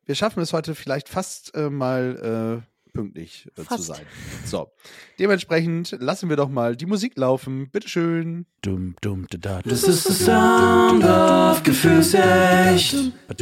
Wir 0.03 0.15
schaffen 0.15 0.41
es 0.41 0.53
heute 0.53 0.75
vielleicht 0.75 1.09
fast 1.09 1.53
äh, 1.55 1.69
mal 1.69 2.63
äh, 2.63 2.76
pünktlich 2.97 3.47
äh, 3.57 3.63
zu 3.63 3.81
sein. 3.81 4.05
So. 4.45 4.71
Dementsprechend 5.19 5.95
lassen 5.99 6.29
wir 6.29 6.35
doch 6.35 6.49
mal 6.49 6.75
die 6.75 6.85
Musik 6.85 7.17
laufen. 7.17 7.69
Bitteschön. 7.69 8.45
Dum, 8.61 8.95
dum, 9.01 9.25
da, 9.29 9.37
da, 9.37 9.61
Das 9.61 9.83
ist 9.83 10.07
der 10.07 10.15
Sound 10.15 11.03
of 11.03 11.63
Gefühlsecht. 11.63 12.95
Das 13.27 13.41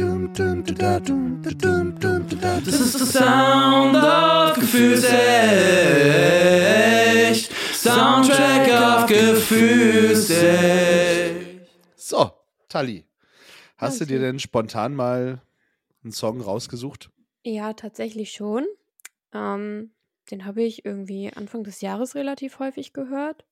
ist 2.80 3.00
der 3.00 3.06
Sound 3.06 3.96
of 3.96 4.54
Gefühlsecht. 4.60 5.16
Soundtrack 7.74 9.02
of 9.02 9.06
Gefühlsecht. 9.06 10.36
So, 11.96 12.30
Tali. 12.68 13.04
Hast 13.76 14.00
du 14.00 14.06
dir 14.06 14.16
Okay. 14.16 14.26
denn 14.26 14.38
spontan 14.38 14.94
mal 14.94 15.42
einen 16.02 16.12
Song 16.12 16.40
rausgesucht? 16.40 17.10
Ja, 17.44 17.74
tatsächlich 17.74 18.32
schon. 18.32 18.64
Ähm, 19.36 19.90
den 20.30 20.44
habe 20.44 20.62
ich 20.62 20.84
irgendwie 20.84 21.30
Anfang 21.34 21.62
des 21.62 21.80
Jahres 21.82 22.14
relativ 22.14 22.58
häufig 22.58 22.92
gehört. 22.92 23.44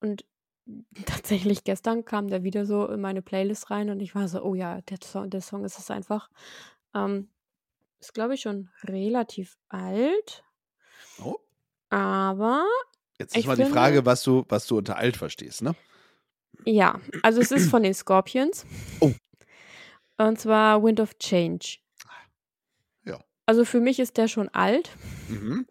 Und 0.00 0.24
tatsächlich 1.06 1.64
gestern 1.64 2.04
kam 2.04 2.28
der 2.28 2.42
wieder 2.42 2.66
so 2.66 2.86
in 2.86 3.00
meine 3.00 3.22
Playlist 3.22 3.70
rein 3.70 3.88
und 3.90 4.00
ich 4.00 4.14
war 4.14 4.28
so, 4.28 4.42
oh 4.42 4.54
ja, 4.54 4.80
der 4.82 4.98
Song, 5.02 5.30
der 5.30 5.40
Song 5.40 5.64
ist 5.64 5.78
es 5.78 5.90
einfach. 5.90 6.30
Ähm, 6.94 7.28
ist, 8.00 8.14
glaube 8.14 8.34
ich, 8.34 8.42
schon 8.42 8.68
relativ 8.84 9.56
alt, 9.68 10.44
Oh. 11.20 11.36
aber 11.90 12.64
Jetzt 13.18 13.36
ist 13.36 13.46
mal 13.46 13.56
die 13.56 13.62
finde- 13.62 13.74
Frage, 13.74 14.06
was 14.06 14.22
du, 14.22 14.44
was 14.48 14.66
du 14.66 14.78
unter 14.78 14.96
alt 14.96 15.16
verstehst, 15.16 15.62
ne? 15.62 15.74
ja, 16.64 17.00
also 17.22 17.40
es 17.40 17.50
ist 17.50 17.70
von 17.70 17.82
den 17.82 17.94
Scorpions. 17.94 18.66
Oh. 19.00 19.12
Und 20.18 20.38
zwar 20.40 20.82
Wind 20.82 21.00
of 21.00 21.16
Change. 21.18 21.78
Also 23.48 23.64
für 23.64 23.80
mich 23.80 23.98
ist 23.98 24.18
der 24.18 24.28
schon 24.28 24.50
alt. 24.50 24.90
Mhm. 25.30 25.66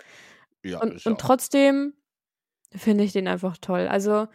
Ja, 0.63 0.81
Und, 0.81 1.05
und 1.05 1.21
trotzdem 1.21 1.93
finde 2.75 3.03
ich 3.03 3.13
den 3.13 3.27
einfach 3.27 3.55
toll. 3.59 3.87
Also, 3.87 4.27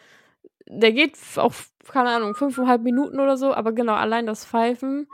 der 0.68 0.92
geht 0.92 1.18
auch, 1.34 1.52
keine 1.88 2.10
Ahnung, 2.10 2.36
fünfeinhalb 2.36 2.82
Minuten 2.82 3.18
oder 3.18 3.36
so, 3.36 3.52
aber 3.52 3.72
genau, 3.72 3.94
allein 3.94 4.26
das 4.26 4.44
Pfeifen. 4.44 5.08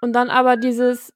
Und 0.00 0.12
dann 0.12 0.28
aber 0.28 0.56
dieses, 0.56 1.14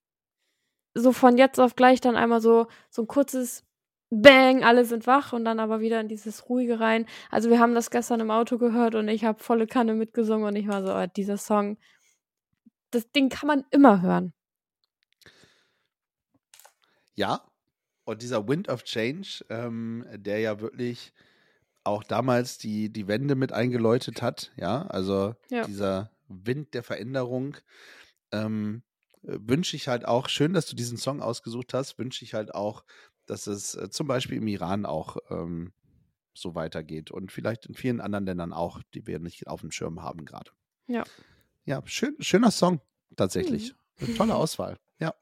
so 0.94 1.10
von 1.10 1.36
jetzt 1.36 1.58
auf 1.58 1.74
gleich 1.74 2.00
dann 2.00 2.14
einmal 2.14 2.40
so, 2.40 2.68
so 2.90 3.02
ein 3.02 3.08
kurzes 3.08 3.64
Bang, 4.10 4.62
alle 4.62 4.84
sind 4.84 5.08
wach 5.08 5.32
und 5.32 5.44
dann 5.44 5.58
aber 5.58 5.80
wieder 5.80 6.00
in 6.00 6.06
dieses 6.06 6.48
Ruhige 6.48 6.78
rein. 6.78 7.06
Also, 7.28 7.50
wir 7.50 7.58
haben 7.58 7.74
das 7.74 7.90
gestern 7.90 8.20
im 8.20 8.30
Auto 8.30 8.56
gehört 8.56 8.94
und 8.94 9.08
ich 9.08 9.24
habe 9.24 9.42
volle 9.42 9.66
Kanne 9.66 9.94
mitgesungen 9.94 10.46
und 10.46 10.54
ich 10.54 10.68
war 10.68 10.84
so, 10.84 10.94
oh, 10.94 11.06
dieser 11.16 11.38
Song, 11.38 11.76
das 12.92 13.10
Ding 13.10 13.30
kann 13.30 13.48
man 13.48 13.64
immer 13.72 14.00
hören. 14.00 14.32
Ja, 17.16 17.50
und 18.04 18.22
dieser 18.22 18.46
Wind 18.46 18.68
of 18.68 18.84
Change, 18.84 19.44
ähm, 19.48 20.06
der 20.12 20.38
ja 20.40 20.60
wirklich 20.60 21.12
auch 21.84 22.04
damals 22.04 22.58
die, 22.58 22.92
die 22.92 23.08
Wende 23.08 23.34
mit 23.36 23.52
eingeläutet 23.52 24.22
hat, 24.22 24.52
ja, 24.56 24.86
also 24.86 25.34
Ja. 25.50 25.66
dieser 25.66 26.10
Wind 26.28 26.74
der 26.74 26.82
Veränderung, 26.82 27.56
ähm, 28.32 28.82
äh, 29.22 29.38
wünsche 29.40 29.76
ich 29.76 29.88
halt 29.88 30.06
auch, 30.06 30.28
schön, 30.28 30.52
dass 30.52 30.66
du 30.66 30.76
diesen 30.76 30.98
Song 30.98 31.22
ausgesucht 31.22 31.74
hast, 31.74 31.98
wünsche 31.98 32.24
ich 32.24 32.34
halt 32.34 32.54
auch, 32.54 32.84
dass 33.26 33.46
es 33.46 33.74
äh, 33.76 33.90
zum 33.90 34.06
Beispiel 34.08 34.38
im 34.38 34.48
Iran 34.48 34.86
auch 34.86 35.16
ähm, 35.30 35.72
so 36.34 36.54
weitergeht 36.54 37.10
und 37.10 37.32
vielleicht 37.32 37.66
in 37.66 37.74
vielen 37.74 38.00
anderen 38.00 38.26
Ländern 38.26 38.52
auch, 38.52 38.82
die 38.94 39.06
wir 39.06 39.20
nicht 39.20 39.48
auf 39.48 39.62
dem 39.62 39.70
Schirm 39.70 40.02
haben 40.02 40.24
gerade. 40.26 40.50
Ja. 40.86 41.04
Ja, 41.64 41.82
schön, 41.86 42.16
schöner 42.20 42.50
Song, 42.50 42.80
tatsächlich. 43.16 43.74
Eine 44.00 44.14
tolle 44.14 44.34
Auswahl, 44.36 44.76
ja. 45.00 45.14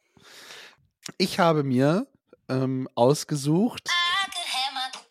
Ich 1.19 1.39
habe 1.39 1.63
mir 1.65 2.07
ähm, 2.49 2.89
ausgesucht. 2.95 3.89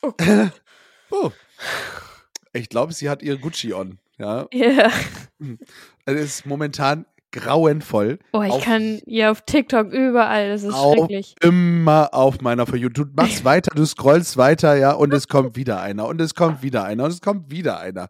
oh. 1.11 1.31
Ich 2.53 2.69
glaube, 2.69 2.93
sie 2.93 3.09
hat 3.09 3.21
ihr 3.21 3.37
Gucci 3.37 3.73
on. 3.73 3.99
Ja, 4.17 4.47
Ja. 4.53 4.91
es 6.05 6.15
ist 6.21 6.45
momentan 6.45 7.05
grauenvoll. 7.31 8.19
Oh, 8.31 8.43
ich 8.43 8.51
Auf- 8.51 8.63
kann 8.63 9.01
ja 9.05 9.31
auf 9.31 9.41
TikTok 9.41 9.91
überall, 9.91 10.49
das 10.49 10.61
ist 10.63 10.73
Auf- 10.73 10.95
schrecklich. 10.97 11.35
Immer 11.41 12.13
auf 12.13 12.41
meiner 12.41 12.67
For 12.67 12.75
You. 12.75 12.89
Du 12.89 13.05
machst 13.15 13.43
weiter, 13.45 13.71
du 13.73 13.85
scrollst 13.85 14.37
weiter, 14.37 14.75
ja, 14.75 14.91
und 14.91 15.11
es 15.13 15.27
kommt 15.27 15.55
wieder 15.55 15.81
einer 15.81 16.05
und 16.07 16.21
es 16.21 16.35
kommt 16.35 16.61
wieder 16.61 16.83
einer 16.83 17.05
und 17.05 17.11
es 17.11 17.21
kommt 17.21 17.49
wieder 17.49 17.79
einer. 17.79 18.09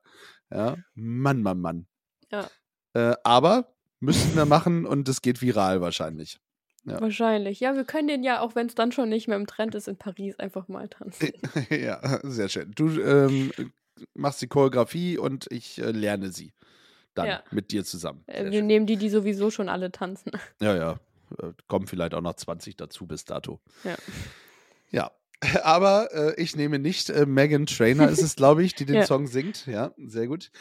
Ja, 0.52 0.76
Mann, 0.94 1.42
Mann, 1.42 1.62
Mann. 1.62 1.88
Ja. 2.32 2.48
Äh, 2.94 3.16
aber 3.24 3.74
müssten 4.02 4.36
wir 4.36 4.46
machen 4.46 4.86
und 4.86 5.08
es 5.08 5.22
geht 5.22 5.42
viral 5.42 5.80
wahrscheinlich. 5.80 6.40
Ja. 6.86 7.00
Wahrscheinlich. 7.00 7.60
Ja, 7.62 7.76
wir 7.76 7.86
können 7.86 8.08
den 8.10 8.24
ja, 8.24 8.42
auch 8.42 8.56
wenn 8.56 8.68
es 8.68 8.76
dann 8.76 8.92
schon 8.92 9.10
nicht 9.10 9.28
mehr 9.28 9.38
im 9.38 9.48
Trend 9.48 9.74
ist, 9.76 9.88
in 9.88 9.96
Paris 9.98 10.38
einfach 10.40 10.68
mal 10.68 10.90
tanzen. 10.90 11.30
ja, 11.70 12.20
sehr 12.24 12.50
schön. 12.50 12.72
Du 12.76 12.90
ähm, 13.02 13.52
machst 14.14 14.42
die 14.42 14.48
Choreografie 14.48 15.18
und 15.18 15.48
ich 15.50 15.80
äh, 15.80 15.92
lerne 15.92 16.32
sie 16.32 16.52
dann 17.16 17.28
Ja. 17.28 17.44
mit 17.52 17.72
dir 17.72 17.86
zusammen. 17.86 18.24
Äh, 18.28 18.34
Sehr 18.44 18.46
wir 18.52 18.60
schön. 18.60 18.68
nehmen 18.68 18.86
die, 18.86 18.98
die 18.98 19.10
sowieso 19.10 19.50
schon 19.52 19.70
alle 19.70 19.92
tanzen. 19.92 20.32
Ja, 20.62 20.76
ja. 20.76 20.92
Äh, 21.42 21.54
Kommen 21.68 21.88
vielleicht 21.88 22.14
auch 22.14 22.22
noch 22.22 22.34
20 22.36 22.76
dazu 22.76 23.08
bis 23.08 23.24
dato. 23.26 23.60
Ja. 23.84 23.96
Ja. 24.92 25.12
Aber 25.64 26.10
äh, 26.14 26.42
ich 26.42 26.56
nehme 26.56 26.80
nicht 26.80 27.10
äh, 27.10 27.26
Megan 27.26 27.66
Trainer, 27.66 28.10
ist 28.10 28.22
es, 28.22 28.36
glaube 28.36 28.64
ich, 28.64 28.76
die 28.76 28.86
den. 28.86 29.06
Song 29.06 29.28
singt. 29.28 29.68
Ja, 29.68 29.94
sehr 29.98 30.28
gut. 30.28 30.52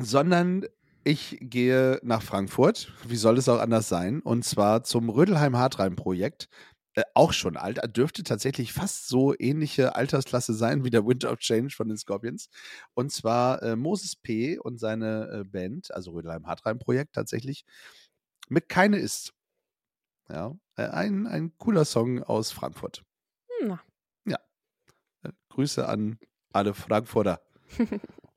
Sondern 0.00 0.66
ich 1.08 1.38
gehe 1.40 1.98
nach 2.02 2.22
Frankfurt. 2.22 2.92
Wie 3.06 3.16
soll 3.16 3.38
es 3.38 3.48
auch 3.48 3.60
anders 3.60 3.88
sein? 3.88 4.20
Und 4.20 4.44
zwar 4.44 4.84
zum 4.84 5.08
Rödelheim-Hartreim-Projekt. 5.08 6.48
Äh, 6.94 7.02
auch 7.14 7.32
schon 7.32 7.56
alt. 7.56 7.80
Dürfte 7.96 8.22
tatsächlich 8.24 8.74
fast 8.74 9.08
so 9.08 9.34
ähnliche 9.38 9.94
Altersklasse 9.94 10.52
sein 10.52 10.84
wie 10.84 10.90
der 10.90 11.06
Winter 11.06 11.32
of 11.32 11.38
Change 11.38 11.74
von 11.74 11.88
den 11.88 11.96
Scorpions. 11.96 12.50
Und 12.94 13.10
zwar 13.10 13.62
äh, 13.62 13.74
Moses 13.74 14.16
P. 14.16 14.58
und 14.58 14.78
seine 14.78 15.30
äh, 15.30 15.44
Band, 15.44 15.94
also 15.94 16.10
Rödelheim-Hartreim-Projekt 16.12 17.14
tatsächlich, 17.14 17.64
mit 18.50 18.68
Keine 18.68 18.98
ist. 18.98 19.32
Ja, 20.28 20.56
äh, 20.76 20.88
ein, 20.88 21.26
ein 21.26 21.56
cooler 21.56 21.86
Song 21.86 22.22
aus 22.22 22.52
Frankfurt. 22.52 23.02
Hm, 23.60 23.78
Äh, 25.22 25.30
Grüße 25.48 25.88
an 25.88 26.18
Alle 26.52 26.74
Frankfurter. 26.74 27.40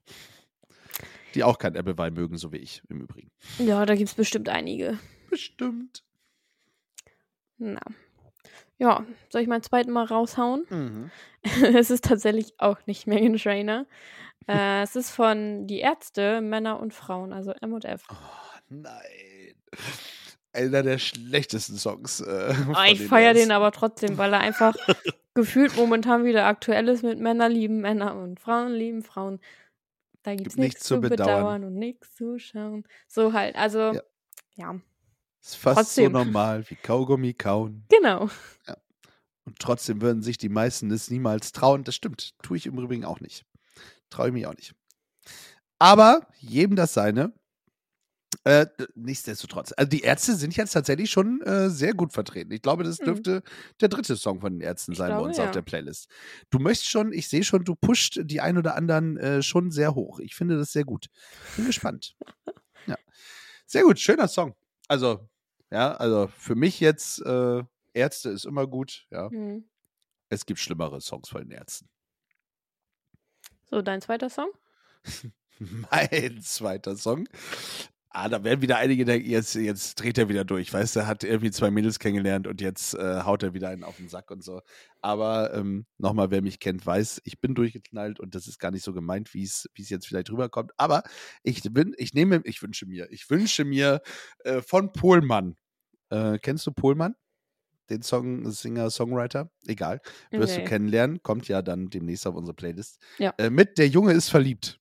die 1.34 1.44
auch 1.44 1.58
kein 1.58 1.76
Applewein 1.76 2.14
mögen, 2.14 2.36
so 2.36 2.52
wie 2.52 2.58
ich 2.58 2.82
im 2.88 3.00
Übrigen. 3.00 3.30
Ja, 3.58 3.84
da 3.86 3.94
gibt 3.94 4.08
es 4.08 4.14
bestimmt 4.14 4.48
einige. 4.48 4.98
Bestimmt. 5.30 6.02
Na. 7.58 7.80
Ja, 8.78 9.06
soll 9.28 9.42
ich 9.42 9.48
meinen 9.48 9.62
zweiten 9.62 9.92
mal 9.92 10.04
raushauen? 10.04 10.64
Mhm. 10.68 11.10
es 11.76 11.90
ist 11.90 12.04
tatsächlich 12.04 12.54
auch 12.58 12.78
nicht 12.86 13.06
Megan 13.06 13.36
Trainer. 13.36 13.86
äh, 14.48 14.82
es 14.82 14.96
ist 14.96 15.10
von 15.10 15.66
Die 15.66 15.78
Ärzte, 15.80 16.40
Männer 16.40 16.80
und 16.80 16.92
Frauen, 16.94 17.32
also 17.32 17.52
M 17.60 17.72
und 17.72 17.84
F. 17.84 18.04
Oh, 18.10 18.58
nein. 18.68 19.54
Einer 20.52 20.82
der 20.82 20.98
schlechtesten 20.98 21.76
Songs. 21.78 22.20
Äh, 22.20 22.54
Oh, 22.68 22.82
ich 22.86 23.06
feiere 23.06 23.32
den 23.32 23.52
aber 23.52 23.72
trotzdem, 23.72 24.18
weil 24.18 24.32
er 24.34 24.40
einfach 24.40 24.74
gefühlt 25.34 25.76
momentan 25.76 26.24
wieder 26.24 26.44
aktuell 26.44 26.88
ist 26.88 27.02
mit 27.02 27.18
Männer 27.18 27.48
lieben 27.48 27.80
Männer 27.80 28.14
und 28.16 28.38
Frauen 28.38 28.72
lieben 28.72 29.02
Frauen. 29.02 29.40
Da 30.22 30.34
gibt 30.34 30.48
es 30.48 30.56
nichts 30.56 30.84
zu 30.84 31.00
bedauern. 31.00 31.64
und 31.64 31.74
nichts 31.74 32.14
zu 32.14 32.38
schauen. 32.38 32.84
So 33.08 33.32
halt, 33.32 33.56
also 33.56 33.92
Ja. 33.92 34.02
ja, 34.56 34.80
Ist 35.42 35.56
fast 35.56 35.76
Trotzdem. 35.78 36.12
so 36.12 36.18
normal 36.18 36.68
wie 36.70 36.76
Kaugummi 36.76 37.34
kauen. 37.34 37.84
genau. 37.88 38.28
Und 39.44 39.58
trotzdem 39.58 40.00
würden 40.00 40.22
sich 40.22 40.38
die 40.38 40.48
meisten 40.48 40.90
es 40.92 41.10
niemals 41.10 41.50
trauen. 41.50 41.82
Das 41.82 41.96
stimmt. 41.96 42.34
Tue 42.42 42.56
ich 42.56 42.66
im 42.66 42.78
Übrigen 42.78 43.04
auch 43.04 43.18
nicht. 43.18 43.44
Traue 44.08 44.28
ich 44.28 44.32
mich 44.32 44.46
auch 44.46 44.54
nicht. 44.54 44.72
Aber 45.80 46.28
jedem 46.38 46.76
das 46.76 46.94
seine. 46.94 47.32
Äh, 48.44 48.66
nichtsdestotrotz. 48.96 49.72
Also 49.76 49.88
die 49.88 50.00
Ärzte 50.00 50.34
sind 50.34 50.56
jetzt 50.56 50.72
tatsächlich 50.72 51.10
schon 51.10 51.40
äh, 51.42 51.70
sehr 51.70 51.94
gut 51.94 52.12
vertreten. 52.12 52.50
Ich 52.50 52.60
glaube, 52.62 52.82
das 52.82 52.98
Mhm. 52.98 53.04
dürfte 53.04 53.42
der 53.80 53.88
dritte 53.88 54.16
Song 54.16 54.40
von 54.40 54.52
den 54.54 54.60
Ärzten 54.60 54.92
Ich 54.92 54.98
sein 54.98 55.10
bei 55.10 55.14
glaube, 55.14 55.28
uns 55.28 55.38
auf 55.38 55.46
ja. 55.46 55.52
der 55.52 55.62
Playlist. 55.62 56.08
Du 56.50 56.58
möchtest 56.58 56.90
schon, 56.90 57.12
ich 57.12 57.28
sehe 57.28 57.44
schon, 57.44 57.64
du 57.64 57.76
pusht 57.76 58.18
die 58.24 58.40
ein 58.40 58.58
oder 58.58 58.74
anderen 58.74 59.16
äh, 59.16 59.42
schon 59.42 59.70
sehr 59.70 59.94
hoch. 59.94 60.18
Ich 60.18 60.34
finde 60.34 60.56
das 60.58 60.72
sehr 60.72 60.84
gut. 60.84 61.06
Bin 61.56 61.66
gespannt. 61.66 62.16
ja. 62.86 62.96
Sehr 63.66 63.82
gut, 63.84 64.00
schöner 64.00 64.26
Song. 64.26 64.56
Also, 64.88 65.28
ja, 65.70 65.94
also 65.94 66.28
für 66.36 66.56
mich 66.56 66.80
jetzt, 66.80 67.20
äh, 67.24 67.62
Ärzte 67.94 68.30
ist 68.30 68.44
immer 68.46 68.66
gut, 68.66 69.06
ja. 69.10 69.30
Hm. 69.30 69.68
Es 70.30 70.46
gibt 70.46 70.58
schlimmere 70.58 71.00
Songs 71.00 71.28
von 71.28 71.42
den 71.42 71.50
Ärzten. 71.52 71.88
So, 73.70 73.82
dein 73.82 74.00
zweiter 74.00 74.28
Song? 74.30 74.50
Mein 75.58 76.40
zweiter 76.42 76.96
Song. 76.96 77.28
Ah, 78.14 78.28
da 78.28 78.44
werden 78.44 78.60
wieder 78.60 78.76
einige 78.76 79.06
denken, 79.06 79.30
jetzt, 79.30 79.54
jetzt 79.54 79.94
dreht 79.94 80.18
er 80.18 80.28
wieder 80.28 80.44
durch. 80.44 80.70
Weißt 80.72 80.96
du, 80.96 81.00
er 81.00 81.06
hat 81.06 81.24
irgendwie 81.24 81.50
zwei 81.50 81.70
Mädels 81.70 81.98
kennengelernt 81.98 82.46
und 82.46 82.60
jetzt 82.60 82.92
äh, 82.94 83.22
haut 83.22 83.42
er 83.42 83.54
wieder 83.54 83.70
einen 83.70 83.84
auf 83.84 83.96
den 83.96 84.08
Sack 84.10 84.30
und 84.30 84.44
so. 84.44 84.60
Aber 85.00 85.54
ähm, 85.54 85.86
nochmal, 85.96 86.30
wer 86.30 86.42
mich 86.42 86.60
kennt, 86.60 86.84
weiß, 86.84 87.22
ich 87.24 87.40
bin 87.40 87.54
durchgeknallt 87.54 88.20
und 88.20 88.34
das 88.34 88.48
ist 88.48 88.58
gar 88.58 88.70
nicht 88.70 88.84
so 88.84 88.92
gemeint, 88.92 89.32
wie 89.32 89.44
es 89.44 89.66
jetzt 89.74 90.06
vielleicht 90.06 90.30
rüberkommt. 90.30 90.72
Aber 90.76 91.02
ich 91.42 91.62
bin, 91.62 91.94
ich 91.96 92.12
nehme, 92.12 92.42
ich 92.44 92.62
wünsche 92.62 92.84
mir, 92.84 93.10
ich 93.10 93.30
wünsche 93.30 93.64
mir 93.64 94.02
äh, 94.44 94.60
von 94.60 94.92
Pohlmann. 94.92 95.56
Äh, 96.10 96.38
kennst 96.38 96.66
du 96.66 96.72
Pohlmann? 96.72 97.14
Den 97.88 98.02
Song, 98.02 98.50
Singer, 98.50 98.90
Songwriter? 98.90 99.50
Egal. 99.66 100.00
Wirst 100.30 100.56
Nee. 100.56 100.64
du 100.64 100.68
kennenlernen. 100.68 101.22
Kommt 101.22 101.48
ja 101.48 101.62
dann 101.62 101.88
demnächst 101.88 102.26
auf 102.26 102.34
unsere 102.34 102.54
Playlist. 102.54 102.98
Ja. 103.18 103.32
Äh, 103.38 103.48
mit 103.48 103.78
Der 103.78 103.88
Junge 103.88 104.12
ist 104.12 104.28
verliebt. 104.28 104.78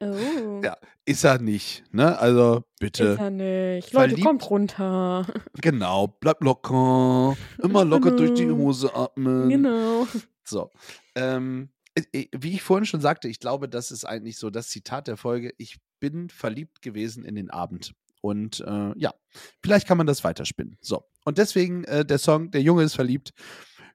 Oh. 0.00 0.60
Ja, 0.62 0.76
Ist 1.04 1.24
er 1.24 1.38
nicht, 1.40 1.82
ne? 1.92 2.18
Also 2.18 2.64
bitte. 2.78 3.04
Ist 3.04 3.18
er 3.18 3.30
nicht. 3.30 3.92
Leute, 3.92 4.08
Verliebt. 4.10 4.26
kommt 4.26 4.50
runter. 4.50 5.26
Genau, 5.60 6.06
bleib 6.20 6.42
locker. 6.42 7.36
Immer 7.62 7.84
locker 7.84 8.12
durch 8.12 8.34
die. 8.34 8.48
Hose 8.50 8.94
atmen. 8.94 9.48
genau. 9.48 10.06
So. 10.44 10.70
Ähm, 11.14 11.70
äh, 11.94 12.02
äh, 12.12 12.28
wie 12.36 12.54
ich 12.54 12.62
vorhin 12.62 12.86
schon 12.86 13.00
sagte, 13.00 13.28
ich 13.28 13.40
glaube, 13.40 13.68
das 13.68 13.90
ist 13.90 14.04
eigentlich 14.04 14.38
so 14.38 14.50
das 14.50 14.68
Zitat 14.68 15.08
der 15.08 15.16
Folge. 15.16 15.52
Ich 15.58 15.78
bin 16.00 16.28
verliebt 16.30 16.80
gewesen 16.82 17.24
in 17.24 17.34
den 17.34 17.50
Abend. 17.50 17.92
Und 18.20 18.60
äh, 18.60 18.92
ja, 18.96 19.14
vielleicht 19.62 19.86
kann 19.86 19.98
man 19.98 20.06
das 20.06 20.24
weiterspinnen. 20.24 20.76
So. 20.80 21.04
Und 21.24 21.38
deswegen 21.38 21.84
äh, 21.84 22.04
der 22.04 22.18
Song, 22.18 22.50
der 22.50 22.62
Junge 22.62 22.82
ist 22.82 22.94
verliebt. 22.94 23.32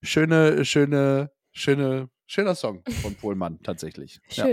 Schöne, 0.01 0.65
schöne, 0.65 1.31
schöne, 1.51 2.09
schöner 2.27 2.55
Song 2.55 2.83
von 3.01 3.15
Pohlmann 3.15 3.59
tatsächlich. 3.63 4.19
Ja. 4.31 4.45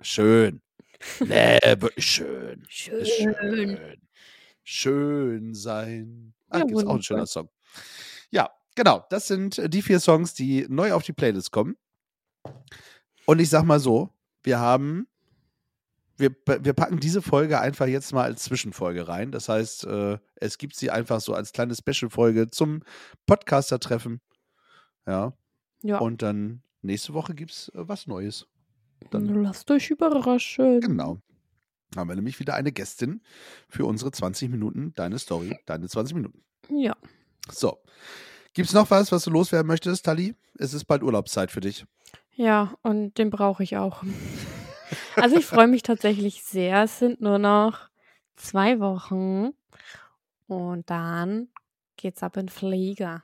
Schön. 0.00 0.60
Schön. 1.00 1.28
Nee, 1.28 1.58
wirklich 1.80 2.06
schön. 2.06 2.64
Schön. 2.68 3.00
Ist 3.00 3.12
schön. 3.16 3.78
Schön 4.64 5.54
sein. 5.54 6.34
Ah, 6.48 6.58
Ja, 6.58 6.64
gibt's 6.64 6.84
auch 6.84 6.94
ein 6.96 7.02
schöner 7.02 7.26
Song. 7.26 7.48
Ja, 8.30 8.50
genau. 8.74 9.04
Das 9.10 9.28
sind 9.28 9.58
äh, 9.58 9.68
die 9.68 9.82
vier 9.82 10.00
Songs, 10.00 10.34
die 10.34 10.66
neu 10.68 10.92
auf 10.92 11.02
die 11.02 11.12
Playlist 11.12 11.52
kommen. 11.52 11.76
Und 13.26 13.40
ich 13.40 13.48
sag 13.50 13.64
mal 13.64 13.80
so, 13.80 14.10
wir 14.42 14.58
haben, 14.58 15.06
wir, 16.16 16.34
wir 16.46 16.72
packen 16.72 16.98
diese 16.98 17.22
Folge 17.22 17.60
einfach 17.60 17.86
jetzt 17.86 18.12
mal 18.12 18.24
als 18.24 18.44
Zwischenfolge 18.44 19.06
rein. 19.08 19.32
Das 19.32 19.48
heißt, 19.48 19.84
äh, 19.84 20.18
es 20.36 20.58
gibt 20.58 20.76
sie 20.76 20.90
einfach 20.90 21.20
so 21.20 21.34
als 21.34 21.52
kleine 21.52 21.74
Special-Folge 21.74 22.50
zum 22.50 22.82
Podcaster-Treffen. 23.26 24.20
Ja. 25.06 25.32
Ja. 25.82 25.98
Und 25.98 26.22
dann 26.22 26.62
nächste 26.82 27.14
Woche 27.14 27.34
gibt's 27.34 27.68
äh, 27.70 27.86
was 27.88 28.06
Neues. 28.06 28.46
Dann 29.10 29.42
Lasst 29.42 29.70
euch 29.70 29.90
überraschen. 29.90 30.80
Genau. 30.80 31.18
Haben 31.94 32.08
wir 32.08 32.16
nämlich 32.16 32.40
wieder 32.40 32.54
eine 32.54 32.72
Gästin 32.72 33.22
für 33.68 33.86
unsere 33.86 34.10
20 34.10 34.50
Minuten, 34.50 34.92
deine 34.96 35.18
Story, 35.18 35.58
deine 35.66 35.88
20 35.88 36.14
Minuten. 36.14 36.42
Ja. 36.68 36.96
So. 37.50 37.78
Gibt 38.54 38.68
es 38.68 38.74
noch 38.74 38.90
was, 38.90 39.12
was 39.12 39.24
du 39.24 39.30
loswerden 39.30 39.66
möchtest, 39.66 40.04
Tali? 40.04 40.34
Es 40.58 40.74
ist 40.74 40.86
bald 40.86 41.02
Urlaubszeit 41.02 41.50
für 41.50 41.60
dich. 41.60 41.84
Ja, 42.34 42.74
und 42.82 43.18
den 43.18 43.30
brauche 43.30 43.62
ich 43.62 43.76
auch. 43.76 44.02
Also 45.16 45.36
ich 45.36 45.46
freue 45.46 45.66
mich 45.66 45.82
tatsächlich 45.82 46.44
sehr. 46.44 46.84
Es 46.84 46.98
sind 46.98 47.20
nur 47.20 47.38
noch 47.38 47.88
zwei 48.36 48.78
Wochen. 48.80 49.50
Und 50.46 50.90
dann 50.90 51.48
geht's 51.96 52.22
ab 52.22 52.36
in 52.36 52.48
Flieger. 52.48 53.22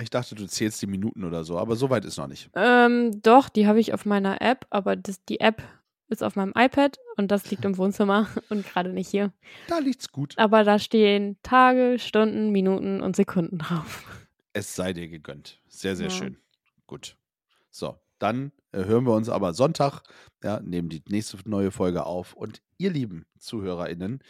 Ich 0.00 0.10
dachte, 0.10 0.34
du 0.34 0.46
zählst 0.46 0.80
die 0.82 0.86
Minuten 0.86 1.24
oder 1.24 1.44
so, 1.44 1.58
aber 1.58 1.76
so 1.76 1.90
weit 1.90 2.04
ist 2.04 2.16
noch 2.18 2.28
nicht. 2.28 2.50
Ähm, 2.54 3.20
doch, 3.22 3.48
die 3.48 3.66
habe 3.66 3.80
ich 3.80 3.92
auf 3.94 4.04
meiner 4.04 4.40
App, 4.40 4.66
aber 4.70 4.96
das, 4.96 5.24
die 5.24 5.40
App 5.40 5.62
ist 6.08 6.22
auf 6.22 6.36
meinem 6.36 6.52
iPad 6.56 6.98
und 7.16 7.30
das 7.30 7.50
liegt 7.50 7.64
im 7.64 7.76
Wohnzimmer 7.76 8.28
und 8.48 8.66
gerade 8.66 8.90
nicht 8.92 9.08
hier. 9.08 9.32
Da 9.66 9.78
liegt's 9.78 10.10
gut. 10.10 10.34
Aber 10.38 10.64
da 10.64 10.78
stehen 10.78 11.36
Tage, 11.42 11.98
Stunden, 11.98 12.50
Minuten 12.50 13.00
und 13.00 13.16
Sekunden 13.16 13.58
drauf. 13.58 14.04
Es 14.52 14.74
sei 14.74 14.92
dir 14.92 15.08
gegönnt. 15.08 15.60
Sehr, 15.68 15.96
sehr 15.96 16.08
Ja. 16.08 16.14
schön. 16.14 16.38
Gut. 16.86 17.16
So, 17.70 17.96
dann 18.18 18.52
äh, 18.72 18.84
hören 18.84 19.04
wir 19.04 19.14
uns 19.14 19.28
aber 19.28 19.52
Sonntag, 19.52 20.02
ja, 20.42 20.60
nehmen 20.60 20.88
die 20.88 21.02
nächste 21.08 21.36
neue 21.48 21.70
Folge 21.70 22.06
auf. 22.06 22.32
Und 22.32 22.62
ihr 22.78 22.90
lieben 22.90 23.26
ZuhörerInnen, 23.38 24.20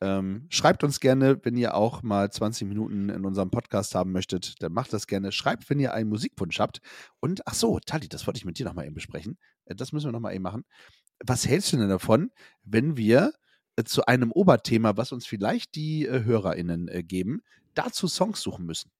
ähm, 0.00 0.46
schreibt 0.48 0.84
uns 0.84 1.00
gerne, 1.00 1.38
wenn 1.44 1.56
ihr 1.56 1.74
auch 1.74 2.02
mal 2.02 2.30
20 2.30 2.68
Minuten 2.68 3.08
in 3.08 3.24
unserem 3.24 3.50
Podcast 3.50 3.94
haben 3.94 4.12
möchtet, 4.12 4.62
dann 4.62 4.72
macht 4.72 4.92
das 4.92 5.06
gerne. 5.06 5.32
Schreibt, 5.32 5.68
wenn 5.70 5.80
ihr 5.80 5.92
einen 5.94 6.08
Musikwunsch 6.08 6.60
habt. 6.60 6.80
Und 7.20 7.46
ach 7.46 7.54
so, 7.54 7.78
Tali, 7.84 8.08
das 8.08 8.26
wollte 8.26 8.38
ich 8.38 8.44
mit 8.44 8.58
dir 8.58 8.66
nochmal 8.66 8.86
eben 8.86 8.94
besprechen. 8.94 9.38
Äh, 9.64 9.74
Das 9.74 9.92
müssen 9.92 10.06
wir 10.06 10.12
nochmal 10.12 10.34
eben 10.34 10.42
machen. 10.44 10.64
Was 11.26 11.46
hältst 11.48 11.72
du 11.72 11.76
denn 11.78 11.88
davon, 11.88 12.30
wenn 12.62 12.96
wir 12.96 13.32
äh, 13.76 13.84
zu 13.84 14.06
einem 14.06 14.30
Oberthema, 14.32 14.96
was 14.96 15.10
uns 15.12 15.26
vielleicht 15.26 15.74
die 15.74 16.06
äh, 16.06 16.22
HörerInnen 16.24 16.86
äh, 16.88 17.02
geben, 17.02 17.42
dazu 17.74 18.06
Songs 18.06 18.40
suchen 18.40 18.66
müssen? 18.66 18.90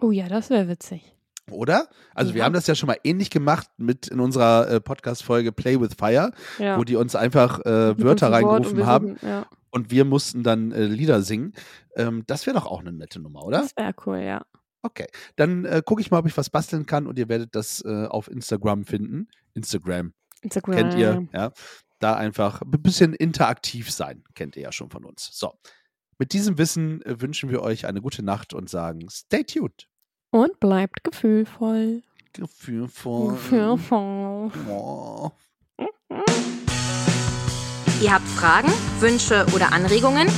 Oh 0.00 0.10
ja, 0.10 0.28
das 0.28 0.50
wäre 0.50 0.68
witzig. 0.68 1.14
Oder? 1.50 1.88
Also 2.14 2.34
wir 2.34 2.40
Ja. 2.40 2.44
haben 2.46 2.52
das 2.54 2.66
ja 2.66 2.74
schon 2.74 2.88
mal 2.88 2.98
ähnlich 3.04 3.30
gemacht 3.30 3.68
mit 3.78 4.08
in 4.08 4.18
unserer 4.18 4.68
äh, 4.68 4.80
Podcast-Folge 4.80 5.52
Play 5.52 5.80
with 5.80 5.94
Fire, 5.96 6.32
Ja. 6.58 6.76
wo 6.76 6.82
die 6.84 6.96
uns 6.96 7.14
einfach 7.14 7.60
äh, 7.60 7.96
Wörter 8.02 8.32
reingerufen 8.32 8.76
wir 8.76 8.86
haben 8.86 9.16
Ja, 9.22 9.46
und 9.76 9.90
wir 9.90 10.06
mussten 10.06 10.42
dann 10.42 10.72
äh, 10.72 10.86
Lieder 10.86 11.20
singen. 11.20 11.52
Ähm, 11.96 12.24
das 12.26 12.46
wäre 12.46 12.56
doch 12.56 12.64
auch 12.64 12.80
eine 12.80 12.92
nette 12.92 13.20
Nummer, 13.20 13.44
oder? 13.44 13.60
das 13.60 13.76
wäre 13.76 13.94
cool, 14.06 14.20
ja. 14.20 14.42
Okay. 14.80 15.06
Dann 15.36 15.66
äh, 15.66 15.82
gucke 15.84 16.00
ich 16.00 16.10
mal, 16.10 16.18
ob 16.18 16.26
ich 16.26 16.36
was 16.36 16.48
basteln 16.48 16.86
kann 16.86 17.06
und 17.06 17.18
ihr 17.18 17.28
werdet 17.28 17.54
das 17.54 17.84
äh, 17.84 18.06
auf 18.06 18.30
Instagram 18.30 18.86
finden. 18.86 19.28
Instagram, 19.52 20.14
Instagram. 20.40 20.76
kennt 20.76 20.94
ihr, 20.94 21.28
ja. 21.34 21.52
Da 21.98 22.16
einfach 22.16 22.62
ein 22.62 22.70
bisschen 22.70 23.12
interaktiv 23.12 23.90
sein, 23.90 24.24
kennt 24.34 24.56
ihr 24.56 24.62
ja 24.62 24.72
schon 24.72 24.88
von 24.88 25.04
uns. 25.04 25.28
So. 25.32 25.52
Mit 26.18 26.32
diesem 26.32 26.56
Wissen 26.56 27.02
äh, 27.02 27.20
wünschen 27.20 27.50
wir 27.50 27.60
euch 27.60 27.86
eine 27.86 28.00
gute 28.00 28.22
Nacht 28.22 28.54
und 28.54 28.70
sagen, 28.70 29.10
stay 29.10 29.44
tuned. 29.44 29.88
Und 30.30 30.58
bleibt 30.58 31.04
gefühlvoll. 31.04 32.02
Gefühlvoll. 32.32 33.32
Gefühlvoll. 33.32 34.52
Oh. 34.70 35.30
Ihr 38.00 38.12
habt 38.12 38.28
Fragen, 38.28 38.70
Wünsche 39.00 39.46
oder 39.54 39.72
Anregungen? 39.72 40.28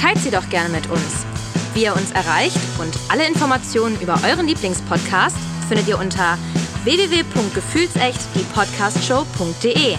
Teilt 0.00 0.18
sie 0.18 0.30
doch 0.30 0.48
gerne 0.48 0.70
mit 0.70 0.88
uns. 0.90 1.26
Wie 1.74 1.84
ihr 1.84 1.94
uns 1.94 2.12
erreicht 2.12 2.56
und 2.78 2.94
alle 3.10 3.26
Informationen 3.26 4.00
über 4.00 4.18
euren 4.26 4.46
Lieblingspodcast 4.46 5.36
findet 5.68 5.88
ihr 5.88 5.98
unter 5.98 6.38
www.gefühlsecht 6.84 8.20
die 8.34 8.44
Podcastshow.de. 8.54 9.96